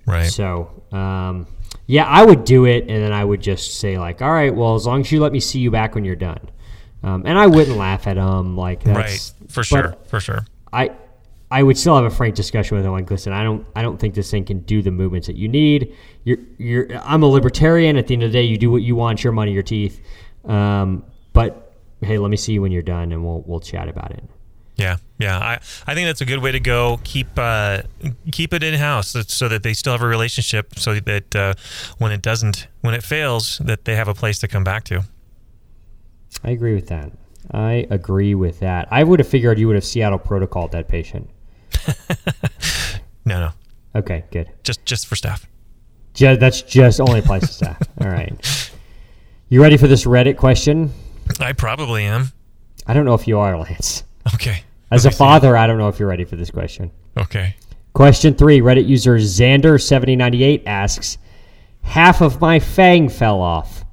Right. 0.07 0.31
So, 0.31 0.83
um, 0.93 1.47
yeah, 1.87 2.05
I 2.05 2.25
would 2.25 2.45
do 2.45 2.65
it, 2.65 2.89
and 2.89 3.03
then 3.03 3.13
I 3.13 3.25
would 3.25 3.41
just 3.41 3.79
say 3.79 3.99
like, 3.99 4.23
all 4.23 4.33
right, 4.33 4.55
well, 4.55 4.75
as 4.75 4.87
long 4.87 5.01
as 5.03 5.13
you 5.13 5.21
let 5.21 5.33
me 5.33 5.41
see 5.41 5.61
you 5.61 5.71
back 5.71 5.95
when 5.95 6.05
you're 6.05 6.17
done, 6.17 6.41
um, 7.03 7.25
and 7.27 7.39
I 7.39 7.47
wouldn't 7.47 7.77
laugh 7.77 8.07
at 8.07 8.15
them 8.15 8.57
like 8.57 8.83
that's, 8.83 9.35
right. 9.41 9.51
For 9.51 9.63
sure. 9.63 9.95
For 10.07 10.19
sure. 10.21 10.47
I, 10.73 10.91
I 11.51 11.63
would 11.63 11.79
still 11.79 11.95
have 11.95 12.05
a 12.05 12.11
frank 12.11 12.35
discussion 12.35 12.77
with 12.77 12.85
them. 12.85 12.93
Like, 12.93 13.09
listen, 13.11 13.33
I 13.33 13.45
don't, 13.45 13.65
I 13.77 13.83
don't 13.83 13.99
think 13.99 14.15
this 14.15 14.31
thing 14.31 14.45
can 14.45 14.61
do 14.61 14.83
the 14.83 14.91
movements 14.91 15.29
that 15.29 15.37
you 15.37 15.49
need. 15.49 15.95
You're, 16.25 16.39
you're. 16.59 16.97
I'm 17.05 17.23
a 17.23 17.27
libertarian. 17.27 17.97
At 17.97 18.09
the 18.09 18.15
end 18.15 18.25
of 18.25 18.33
the 18.33 18.39
day, 18.39 18.43
you 18.43 18.59
do 18.59 18.71
what 18.71 18.83
you 18.83 18.97
want. 18.97 19.23
Your 19.23 19.33
money, 19.33 19.53
your 19.53 19.63
teeth. 19.63 20.01
Um, 20.45 21.05
but 21.33 21.75
hey, 22.01 22.19
let 22.19 22.31
me 22.31 22.37
see 22.37 22.53
you 22.55 22.63
when 22.63 22.73
you're 22.73 22.83
done, 22.83 23.13
and 23.13 23.25
we'll, 23.25 23.43
we'll 23.47 23.61
chat 23.61 23.89
about 23.89 24.11
it. 24.11 24.25
Yeah, 24.77 24.97
yeah. 25.19 25.39
I, 25.39 25.55
I 25.87 25.95
think 25.95 26.07
that's 26.07 26.21
a 26.21 26.27
good 26.27 26.41
way 26.43 26.53
to 26.53 26.61
go. 26.61 27.01
Keep 27.03 27.29
uh, 27.39 27.83
keep 28.31 28.53
it 28.53 28.63
in 28.63 28.75
house 28.75 29.17
so- 29.29 29.49
that 29.49 29.63
they 29.63 29.73
still 29.73 29.93
have 29.93 30.03
a 30.03 30.07
relationship. 30.07 30.79
So 30.79 31.01
that 31.01 31.35
uh, 31.35 31.55
when 31.99 32.13
it 32.13 32.21
doesn't, 32.23 32.69
when 32.83 32.93
it 32.95 33.03
fails, 33.03 33.59
that 33.65 33.87
they 33.87 33.97
have 33.97 34.09
a 34.09 34.15
place 34.15 34.39
to 34.41 34.49
come 34.49 34.65
back 34.65 34.85
to. 34.85 35.05
I 36.45 36.51
agree 36.51 36.75
with 36.75 36.89
that. 36.89 37.11
I 37.53 37.87
agree 37.91 38.35
with 38.35 38.61
that. 38.61 38.89
I 38.91 39.03
would 39.05 39.19
have 39.21 39.29
figured 39.29 39.59
you 39.59 39.67
would 39.69 39.77
have 39.77 39.85
Seattle 39.85 40.19
protocol 40.19 40.69
that 40.69 40.89
patient. 40.89 41.31
No, 43.25 43.41
no, 43.41 43.51
Okay, 43.99 44.25
good. 44.31 44.49
just 44.63 44.85
just 44.85 45.07
for 45.09 45.17
staff. 45.17 45.47
Ju- 46.15 46.37
that's 46.37 46.63
just 46.63 47.01
only 47.01 47.19
applies 47.19 47.41
to 47.43 47.47
staff. 47.49 47.79
All 48.01 48.09
right. 48.09 48.71
You 49.49 49.61
ready 49.61 49.77
for 49.77 49.89
this 49.89 50.05
Reddit 50.05 50.37
question? 50.37 50.93
I 51.41 51.53
probably 51.53 52.05
am. 52.05 52.31
I 52.87 52.95
don't 52.95 53.05
know 53.05 53.15
if 53.15 53.27
you 53.27 53.39
are, 53.41 53.59
Lance. 53.59 54.05
Okay. 54.35 54.63
As 54.91 55.05
a 55.05 55.09
Let 55.09 55.13
me 55.13 55.15
see. 55.15 55.19
father, 55.19 55.57
I 55.57 55.67
don't 55.67 55.79
know 55.79 55.89
if 55.89 55.99
you're 55.99 56.09
ready 56.09 56.25
for 56.25 56.37
this 56.37 56.51
question. 56.51 56.91
Okay. 57.17 57.57
Question 57.93 58.35
three 58.35 58.61
Reddit 58.61 58.87
user 58.87 59.17
Xander7098 59.17 60.63
asks 60.67 61.19
Half 61.83 62.21
of 62.21 62.41
my 62.41 62.59
fang 62.59 63.09
fell 63.09 63.41
off. 63.41 63.85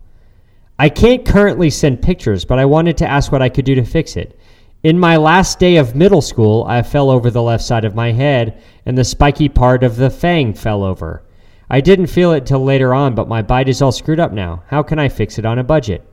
I 0.78 0.90
can't 0.90 1.26
currently 1.26 1.70
send 1.70 2.02
pictures, 2.02 2.46
but 2.46 2.60
I 2.60 2.66
wanted 2.66 2.98
to 2.98 3.08
ask 3.10 3.32
what 3.32 3.42
I 3.42 3.50
could 3.50 3.66
do 3.66 3.76
to 3.76 3.86
fix 3.86 4.18
it. 4.18 4.38
In 4.84 5.00
my 5.00 5.16
last 5.16 5.60
day 5.60 5.78
of 5.78 5.96
middle 5.96 6.22
school, 6.22 6.66
I 6.68 6.82
fell 6.82 7.10
over 7.10 7.30
the 7.32 7.42
left 7.42 7.64
side 7.64 7.86
of 7.86 7.96
my 7.96 8.12
head, 8.12 8.62
and 8.86 8.98
the 8.98 9.04
spiky 9.06 9.48
part 9.48 9.84
of 9.84 9.96
the 9.96 10.10
fang 10.10 10.54
fell 10.54 10.84
over. 10.84 11.24
I 11.70 11.80
didn't 11.80 12.08
feel 12.08 12.34
it 12.34 12.46
till 12.46 12.64
later 12.64 12.94
on, 12.94 13.16
but 13.16 13.30
my 13.30 13.42
bite 13.42 13.70
is 13.70 13.82
all 13.82 13.94
screwed 13.94 14.20
up 14.20 14.34
now. 14.34 14.64
How 14.68 14.84
can 14.84 15.00
I 15.00 15.08
fix 15.08 15.40
it 15.40 15.46
on 15.46 15.58
a 15.60 15.64
budget? 15.64 16.06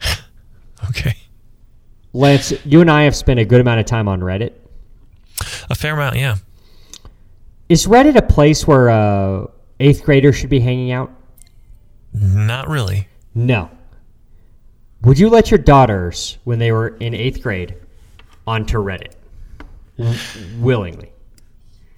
Okay. 0.88 1.14
Lance, 2.12 2.52
you 2.64 2.80
and 2.80 2.90
I 2.90 3.04
have 3.04 3.16
spent 3.16 3.40
a 3.40 3.44
good 3.44 3.60
amount 3.60 3.80
of 3.80 3.86
time 3.86 4.08
on 4.08 4.20
Reddit. 4.20 4.52
A 5.70 5.74
fair 5.74 5.94
amount. 5.94 6.16
Yeah. 6.16 6.36
Is 7.68 7.86
Reddit 7.86 8.16
a 8.16 8.22
place 8.22 8.66
where 8.66 8.90
uh, 8.90 9.46
eighth 9.80 10.04
graders 10.04 10.36
should 10.36 10.50
be 10.50 10.60
hanging 10.60 10.92
out? 10.92 11.10
Not 12.12 12.68
really. 12.68 13.08
No. 13.34 13.70
Would 15.02 15.18
you 15.18 15.30
let 15.30 15.50
your 15.50 15.58
daughters, 15.58 16.38
when 16.44 16.58
they 16.58 16.70
were 16.70 16.88
in 16.98 17.14
eighth 17.14 17.42
grade, 17.42 17.74
onto 18.46 18.76
Reddit 18.78 19.14
W- 19.96 20.18
willingly? 20.60 21.10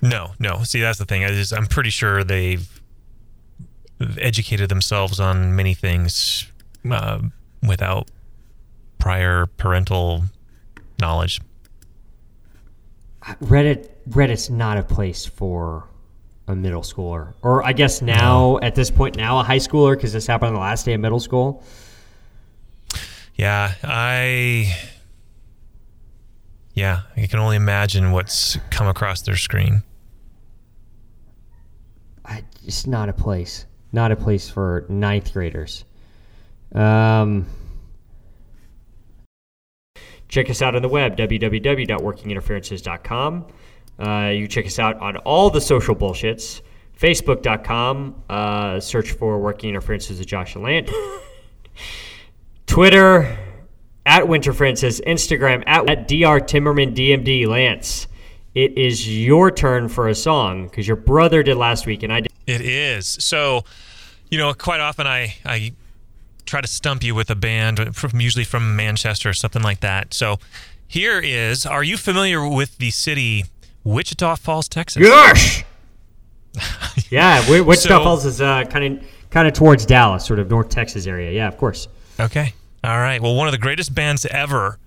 No, 0.00 0.32
no. 0.38 0.62
See, 0.62 0.80
that's 0.80 0.98
the 0.98 1.04
thing. 1.04 1.24
I 1.24 1.28
just, 1.28 1.52
I'm 1.52 1.66
pretty 1.66 1.90
sure 1.90 2.22
they've 2.22 2.68
educated 4.18 4.68
themselves 4.68 5.18
on 5.18 5.56
many 5.56 5.74
things 5.74 6.46
uh, 6.90 7.20
without 7.66 8.08
prior 9.04 9.44
parental 9.58 10.24
knowledge. 10.98 11.38
Reddit 13.42 13.90
Reddit's 14.08 14.48
not 14.48 14.78
a 14.78 14.82
place 14.82 15.26
for 15.26 15.86
a 16.48 16.54
middle 16.54 16.80
schooler, 16.80 17.34
or 17.42 17.62
I 17.62 17.74
guess 17.74 18.00
now 18.00 18.58
at 18.62 18.74
this 18.74 18.90
point 18.90 19.18
now 19.18 19.38
a 19.38 19.42
high 19.42 19.58
schooler 19.58 19.94
because 19.94 20.14
this 20.14 20.26
happened 20.26 20.48
on 20.48 20.54
the 20.54 20.60
last 20.60 20.86
day 20.86 20.94
of 20.94 21.02
middle 21.02 21.20
school. 21.20 21.62
Yeah, 23.34 23.74
I. 23.82 24.74
Yeah, 26.72 27.02
I 27.14 27.26
can 27.26 27.40
only 27.40 27.56
imagine 27.56 28.10
what's 28.10 28.56
come 28.70 28.86
across 28.86 29.20
their 29.20 29.36
screen. 29.36 29.82
I, 32.24 32.42
it's 32.64 32.86
not 32.86 33.10
a 33.10 33.12
place, 33.12 33.66
not 33.92 34.12
a 34.12 34.16
place 34.16 34.48
for 34.48 34.86
ninth 34.88 35.30
graders. 35.34 35.84
Um, 36.74 37.44
check 40.34 40.50
us 40.50 40.60
out 40.60 40.74
on 40.74 40.82
the 40.82 40.88
web, 40.88 41.16
www.workinginterferences.com. 41.16 43.46
Uh, 43.96 44.32
you 44.34 44.48
check 44.48 44.66
us 44.66 44.80
out 44.80 44.98
on 44.98 45.16
all 45.18 45.48
the 45.48 45.60
social 45.60 45.94
bullshits. 45.94 46.60
Facebook.com, 46.98 48.20
uh, 48.28 48.80
search 48.80 49.12
for 49.12 49.38
Working 49.40 49.70
Interferences 49.70 50.18
with 50.18 50.26
Josh 50.26 50.56
and. 50.56 50.90
Twitter, 52.66 53.38
at 54.06 54.28
Winter 54.28 54.52
Francis, 54.52 55.00
Instagram, 55.00 55.62
at, 55.66 55.88
at 55.88 56.08
Dr. 56.08 56.40
Timmerman 56.40 56.94
DMD 56.94 57.46
Lance. 57.46 58.06
It 58.54 58.76
is 58.78 59.08
your 59.08 59.50
turn 59.50 59.88
for 59.88 60.08
a 60.08 60.14
song 60.14 60.68
because 60.68 60.86
your 60.86 60.96
brother 60.96 61.42
did 61.42 61.56
last 61.56 61.86
week 61.86 62.04
and 62.04 62.12
I 62.12 62.20
did. 62.20 62.30
It 62.46 62.60
is. 62.60 63.06
So, 63.06 63.64
you 64.30 64.36
know, 64.38 64.52
quite 64.54 64.80
often 64.80 65.06
I, 65.06 65.34
I 65.44 65.72
try 66.46 66.60
to 66.60 66.68
stump 66.68 67.02
you 67.02 67.14
with 67.14 67.30
a 67.30 67.34
band, 67.34 67.96
from, 67.96 68.20
usually 68.20 68.44
from 68.44 68.76
Manchester 68.76 69.28
or 69.30 69.32
something 69.34 69.62
like 69.62 69.80
that. 69.80 70.14
So 70.14 70.38
here 70.86 71.20
is 71.20 71.66
Are 71.66 71.82
you 71.82 71.96
familiar 71.96 72.46
with 72.48 72.78
the 72.78 72.90
city 72.90 73.46
Wichita 73.82 74.36
Falls, 74.36 74.68
Texas? 74.68 75.02
Gosh! 75.02 75.64
yeah, 77.10 77.40
Wi- 77.42 77.60
Wichita 77.62 77.98
So- 77.98 78.04
Falls 78.04 78.24
is 78.24 78.38
kind 78.38 78.98
of 78.98 79.06
kind 79.30 79.48
of 79.48 79.54
towards 79.54 79.84
Dallas, 79.84 80.24
sort 80.24 80.38
of 80.38 80.48
North 80.48 80.68
Texas 80.68 81.06
area. 81.06 81.32
Yeah, 81.32 81.48
of 81.48 81.58
course. 81.58 81.88
Okay. 82.20 82.54
All 82.84 82.98
right. 82.98 83.20
Well, 83.20 83.34
one 83.34 83.48
of 83.48 83.52
the 83.52 83.58
greatest 83.58 83.94
bands 83.94 84.24
ever 84.26 84.78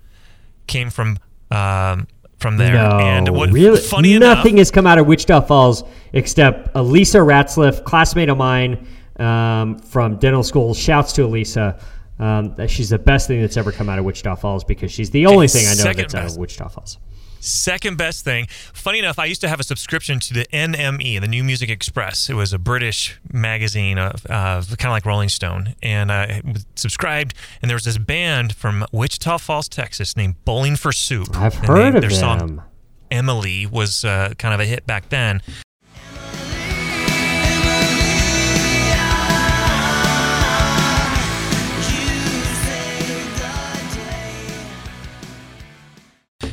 came 0.66 0.88
from 0.90 1.18
um, 1.50 2.06
from 2.38 2.56
there. 2.56 2.74
No, 2.74 2.98
and 2.98 3.28
what 3.30 3.50
really, 3.50 3.80
funny 3.80 4.14
enough 4.14 4.38
nothing 4.38 4.54
enough, 4.54 4.60
has 4.60 4.70
come 4.70 4.86
out 4.86 4.98
of 4.98 5.06
Wichita 5.06 5.42
Falls 5.42 5.84
except 6.12 6.70
Elisa 6.74 7.18
Ratzliff, 7.18 7.84
classmate 7.84 8.28
of 8.28 8.38
mine 8.38 8.86
um, 9.18 9.78
from 9.78 10.16
dental 10.16 10.42
school. 10.42 10.74
Shouts 10.74 11.12
to 11.14 11.24
Elisa. 11.24 11.78
Um, 12.20 12.52
that 12.56 12.68
she's 12.68 12.90
the 12.90 12.98
best 12.98 13.28
thing 13.28 13.40
that's 13.40 13.56
ever 13.56 13.70
come 13.70 13.88
out 13.88 14.00
of 14.00 14.04
Wichita 14.04 14.34
Falls 14.34 14.64
because 14.64 14.90
she's 14.90 15.10
the 15.10 15.26
only 15.26 15.46
thing 15.46 15.66
I 15.68 15.74
know 15.74 15.92
that's 15.92 16.14
out 16.16 16.26
of 16.26 16.36
Wichita 16.36 16.66
Falls. 16.68 16.98
second 17.38 17.96
best 17.96 18.24
thing. 18.24 18.48
Funny 18.72 18.98
enough, 18.98 19.20
I 19.20 19.26
used 19.26 19.40
to 19.42 19.48
have 19.48 19.60
a 19.60 19.62
subscription 19.62 20.18
to 20.18 20.34
the 20.34 20.44
NME, 20.52 21.20
the 21.20 21.28
New 21.28 21.44
Music 21.44 21.70
Express. 21.70 22.28
It 22.28 22.34
was 22.34 22.52
a 22.52 22.58
British 22.58 23.20
magazine, 23.32 23.98
of, 23.98 24.26
uh, 24.28 24.62
kind 24.62 24.86
of 24.86 24.90
like 24.90 25.06
Rolling 25.06 25.28
Stone, 25.28 25.76
and 25.80 26.10
I 26.10 26.42
subscribed. 26.74 27.34
And 27.62 27.70
there 27.70 27.76
was 27.76 27.84
this 27.84 27.98
band 27.98 28.56
from 28.56 28.84
Wichita 28.90 29.38
Falls, 29.38 29.68
Texas, 29.68 30.16
named 30.16 30.44
Bowling 30.44 30.74
for 30.74 30.90
Soup. 30.90 31.28
I've 31.36 31.56
And 31.58 31.66
heard 31.68 31.92
they- 31.94 31.98
of 31.98 32.00
their 32.02 32.10
them. 32.10 32.18
song 32.18 32.62
Emily 33.12 33.64
was 33.64 34.04
uh, 34.04 34.34
kind 34.38 34.52
of 34.54 34.58
a 34.60 34.64
hit 34.64 34.88
back 34.88 35.08
then. 35.10 35.40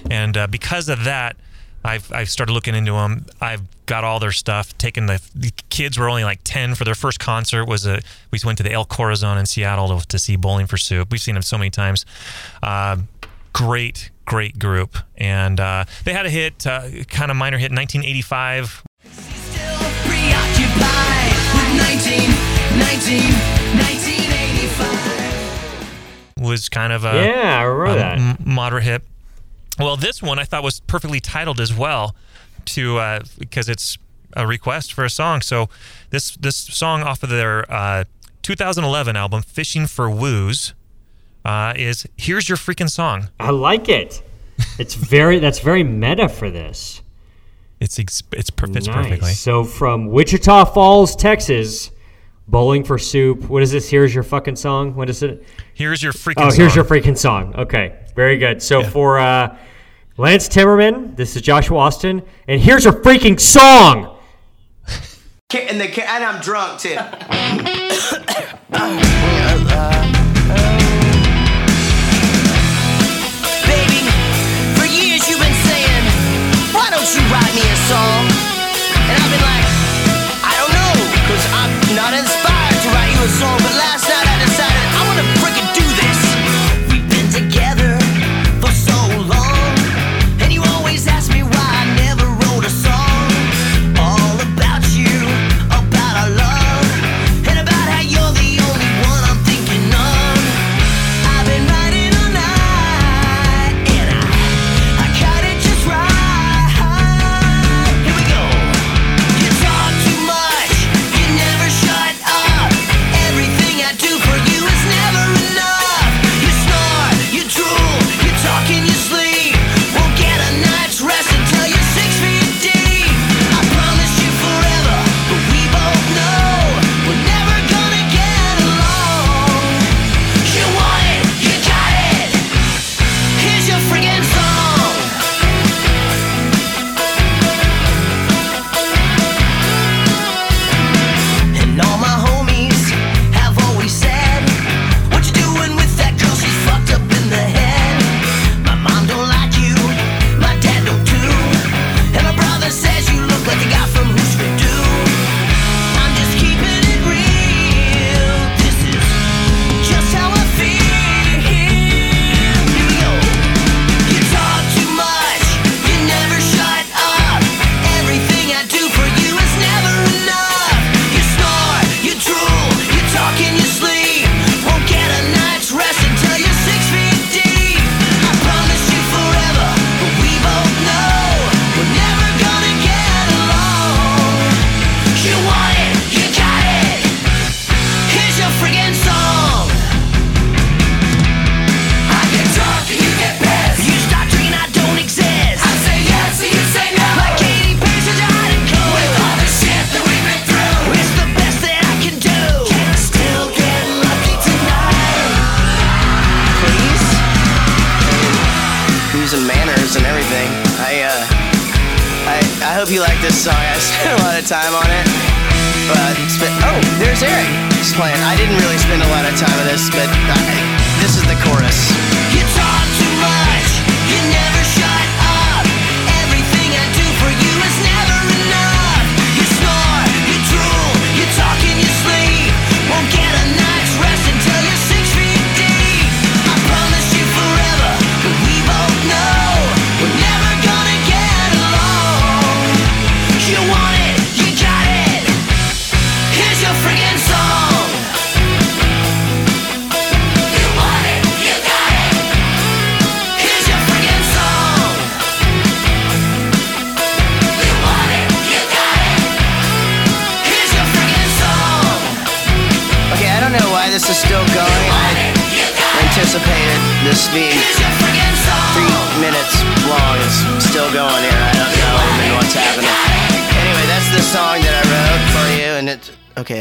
And 0.09 0.35
uh, 0.37 0.47
because 0.47 0.89
of 0.89 1.03
that, 1.05 1.35
I've, 1.83 2.11
I've 2.11 2.29
started 2.29 2.53
looking 2.53 2.73
into 2.75 2.93
them. 2.93 3.25
I've 3.39 3.61
got 3.85 4.03
all 4.03 4.19
their 4.19 4.31
stuff. 4.31 4.75
Taken 4.77 5.05
the, 5.05 5.21
the 5.35 5.51
kids 5.69 5.97
were 5.99 6.09
only 6.09 6.23
like 6.23 6.39
ten 6.43 6.73
for 6.75 6.83
their 6.83 6.95
first 6.95 7.19
concert. 7.19 7.65
Was 7.65 7.85
a 7.85 8.01
we 8.31 8.39
went 8.43 8.57
to 8.57 8.63
the 8.63 8.71
El 8.71 8.85
Corazon 8.85 9.37
in 9.37 9.45
Seattle 9.45 9.99
to, 9.99 10.07
to 10.07 10.17
see 10.19 10.35
Bowling 10.35 10.65
for 10.67 10.77
Soup. 10.77 11.07
We've 11.11 11.21
seen 11.21 11.35
them 11.35 11.43
so 11.43 11.57
many 11.57 11.69
times. 11.69 12.05
Uh, 12.63 12.97
great, 13.53 14.09
great 14.25 14.57
group, 14.57 14.97
and 15.17 15.59
uh, 15.59 15.85
they 16.05 16.13
had 16.13 16.25
a 16.25 16.29
hit, 16.29 16.65
uh, 16.65 16.89
kind 17.07 17.29
of 17.29 17.37
minor 17.37 17.57
hit, 17.57 17.71
in 17.71 17.75
1985 17.77 18.83
Still 19.03 19.77
preoccupied 20.09 21.33
with 21.53 21.77
19, 21.77 22.29
19, 22.79 23.21
1985. 23.77 26.41
was 26.41 26.69
kind 26.69 26.91
of 26.93 27.03
a 27.05 27.13
yeah, 27.25 27.59
I 27.59 27.63
remember 27.63 27.91
a 27.91 27.95
that. 27.95 28.17
m- 28.19 28.37
moderate 28.45 28.83
hit. 28.83 29.01
Well, 29.79 29.97
this 29.97 30.21
one 30.21 30.39
I 30.39 30.43
thought 30.43 30.63
was 30.63 30.79
perfectly 30.81 31.19
titled 31.19 31.59
as 31.59 31.73
well, 31.73 32.15
to 32.65 32.97
uh, 32.97 33.19
because 33.37 33.69
it's 33.69 33.97
a 34.35 34.47
request 34.47 34.93
for 34.93 35.03
a 35.03 35.09
song. 35.09 35.41
So 35.41 35.69
this 36.09 36.35
this 36.37 36.55
song 36.55 37.03
off 37.03 37.23
of 37.23 37.29
their 37.29 37.69
uh, 37.71 38.05
2011 38.41 39.15
album 39.15 39.41
"Fishing 39.41 39.87
for 39.87 40.09
Woos" 40.09 40.73
uh, 41.43 41.73
is 41.75 42.07
"Here's 42.15 42.47
Your 42.47 42.57
Freaking 42.57 42.89
Song." 42.89 43.29
I 43.39 43.51
like 43.51 43.89
it. 43.89 44.21
It's 44.79 44.95
very 44.95 45.39
that's 45.39 45.59
very 45.59 45.83
meta 45.83 46.29
for 46.29 46.49
this. 46.49 47.01
It's 47.79 47.99
ex- 47.99 48.23
it's 48.31 48.49
per- 48.49 48.67
nice. 48.67 48.87
perfectly. 48.87 49.33
So 49.33 49.63
from 49.63 50.07
Wichita 50.07 50.65
Falls, 50.65 51.15
Texas, 51.15 51.91
Bowling 52.47 52.83
for 52.83 52.97
Soup. 52.99 53.43
What 53.49 53.63
is 53.63 53.71
this? 53.71 53.89
Here's 53.89 54.13
your 54.13 54.23
fucking 54.23 54.55
song. 54.55 54.95
What 54.95 55.09
is 55.09 55.23
it? 55.23 55.43
Here's 55.73 56.03
your 56.03 56.13
freaking. 56.13 56.51
Oh, 56.51 56.51
here's 56.51 56.73
song. 56.73 56.75
your 56.75 56.85
freaking 56.85 57.17
song. 57.17 57.55
Okay, 57.55 57.95
very 58.15 58.37
good. 58.37 58.61
So 58.61 58.81
yeah. 58.81 58.89
for 58.89 59.19
uh, 59.19 59.57
Lance 60.17 60.47
Timmerman, 60.47 61.15
this 61.15 61.35
is 61.35 61.41
Joshua 61.41 61.77
Austin, 61.77 62.21
and 62.47 62.61
here's 62.61 62.83
your 62.83 62.93
freaking 62.93 63.39
song. 63.39 64.17
and, 65.53 65.81
the, 65.81 66.09
and 66.09 66.23
I'm 66.23 66.41
drunk 66.41 66.79
too. 66.79 66.89
Baby, 73.65 73.99
for 74.77 74.85
years 74.85 75.27
you've 75.27 75.39
been 75.39 75.57
saying, 75.65 76.05
why 76.73 76.89
don't 76.91 77.09
you 77.15 77.21
write 77.33 77.55
me 77.55 77.61
a 77.61 77.75
song? 77.89 78.29
And 79.09 79.23
I've 79.23 79.31
been 79.31 79.41
like. 79.41 79.64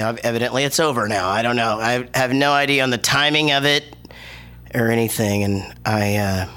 evidently 0.05 0.65
it's 0.65 0.81
over 0.81 1.09
now. 1.09 1.29
I 1.29 1.43
don't 1.43 1.57
know. 1.57 1.79
I 1.79 2.09
have 2.15 2.33
no 2.33 2.53
idea 2.53 2.83
on 2.83 2.91
the 2.91 2.99
timing 2.99 3.53
of 3.53 3.65
it 3.65 3.97
or 4.75 4.91
anything. 4.91 5.45
And 5.45 5.75
I, 5.85 6.17
uh, 6.17 6.49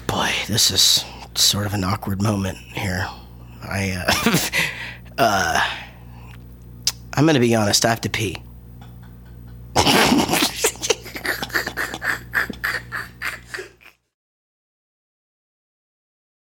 boy, 0.06 0.30
this 0.48 0.70
is 0.70 1.04
sort 1.34 1.66
of 1.66 1.74
an 1.74 1.84
awkward 1.84 2.20
moment 2.22 2.58
here. 2.58 3.08
I, 3.62 3.92
uh, 3.92 4.36
uh 5.18 5.68
I'm 7.14 7.24
going 7.24 7.34
to 7.34 7.40
be 7.40 7.54
honest. 7.54 7.84
I 7.84 7.90
have 7.90 8.00
to 8.02 8.10
pee. 8.10 8.42